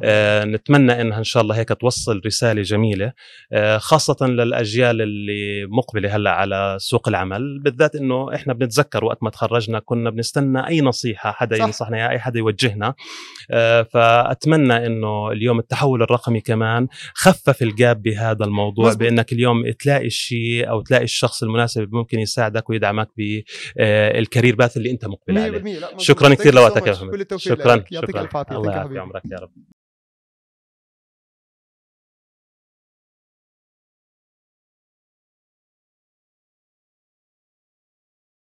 آه، 0.04 0.44
نتمنى 0.46 1.02
إنها 1.02 1.18
إن 1.18 1.24
شاء 1.24 1.44
الله 1.44 1.56
هيك 1.58 1.70
توصل 1.70 2.22
رسالة 2.26 2.62
جميلة 2.62 3.14
آه، 3.54 3.78
خاصة 3.78 4.28
للأجيال 4.28 5.02
اللي 5.02 5.66
مقبلة 5.66 6.16
هلأ 6.16 6.32
على 6.32 6.78
سوق 6.80 7.08
العمل 7.08 7.60
بالذات 7.60 7.96
إنه 7.96 8.36
إحنا 8.36 8.54
بنتذكر 8.54 9.06
وقت 9.06 9.24
ما 9.24 9.30
تخرجنا 9.30 9.80
كنا 9.80 10.10
بنستنى 10.10 10.68
أي 10.68 10.82
نصيحة 10.82 11.32
حدا 11.32 11.58
صح. 11.58 11.66
ينصحنا 11.66 12.10
أي 12.10 12.20
حدا 12.20 12.40
يوجهنا 12.40 12.94
آه، 13.52 13.82
فأتمنى 13.82 14.86
إنه 14.86 15.32
اليوم 15.32 15.60
التحول 15.60 16.02
الرقمي 16.02 16.42
كمان 16.42 16.88
خفف 17.14 17.62
الجاب 17.62 18.02
بهذا 18.02 18.46
الموضوع 18.46 18.88
مزبوط. 18.88 19.00
بإنك 19.04 19.34
اليوم 19.34 19.72
تلاقي 19.72 20.08
الشيء 20.08 20.70
أو 20.70 20.82
تلاقي 20.82 21.04
الشخص 21.04 21.33
المناسب 21.44 21.82
اللي 21.82 21.98
ممكن 21.98 22.20
يساعدك 22.20 22.70
ويدعمك 22.70 23.08
بالكارير 23.18 24.56
باث 24.56 24.78
اللي 24.78 24.92
انت 24.92 25.06
مقبل 25.06 25.36
100% 25.36 25.38
عليه. 25.38 25.98
شكرا 25.98 26.34
كثير 26.34 26.54
لوقتك 26.54 26.88
يا. 26.88 26.92
محمد 26.92 27.28
شكرا. 27.38 27.84
شكرا. 28.02 28.24
الله 28.52 28.72
Thank 28.72 28.76
you 28.76 28.76
يعافي 28.76 28.84
حبيبي. 28.84 29.00
عمرك 29.00 29.22
يا 29.32 29.38
رب. 29.40 29.52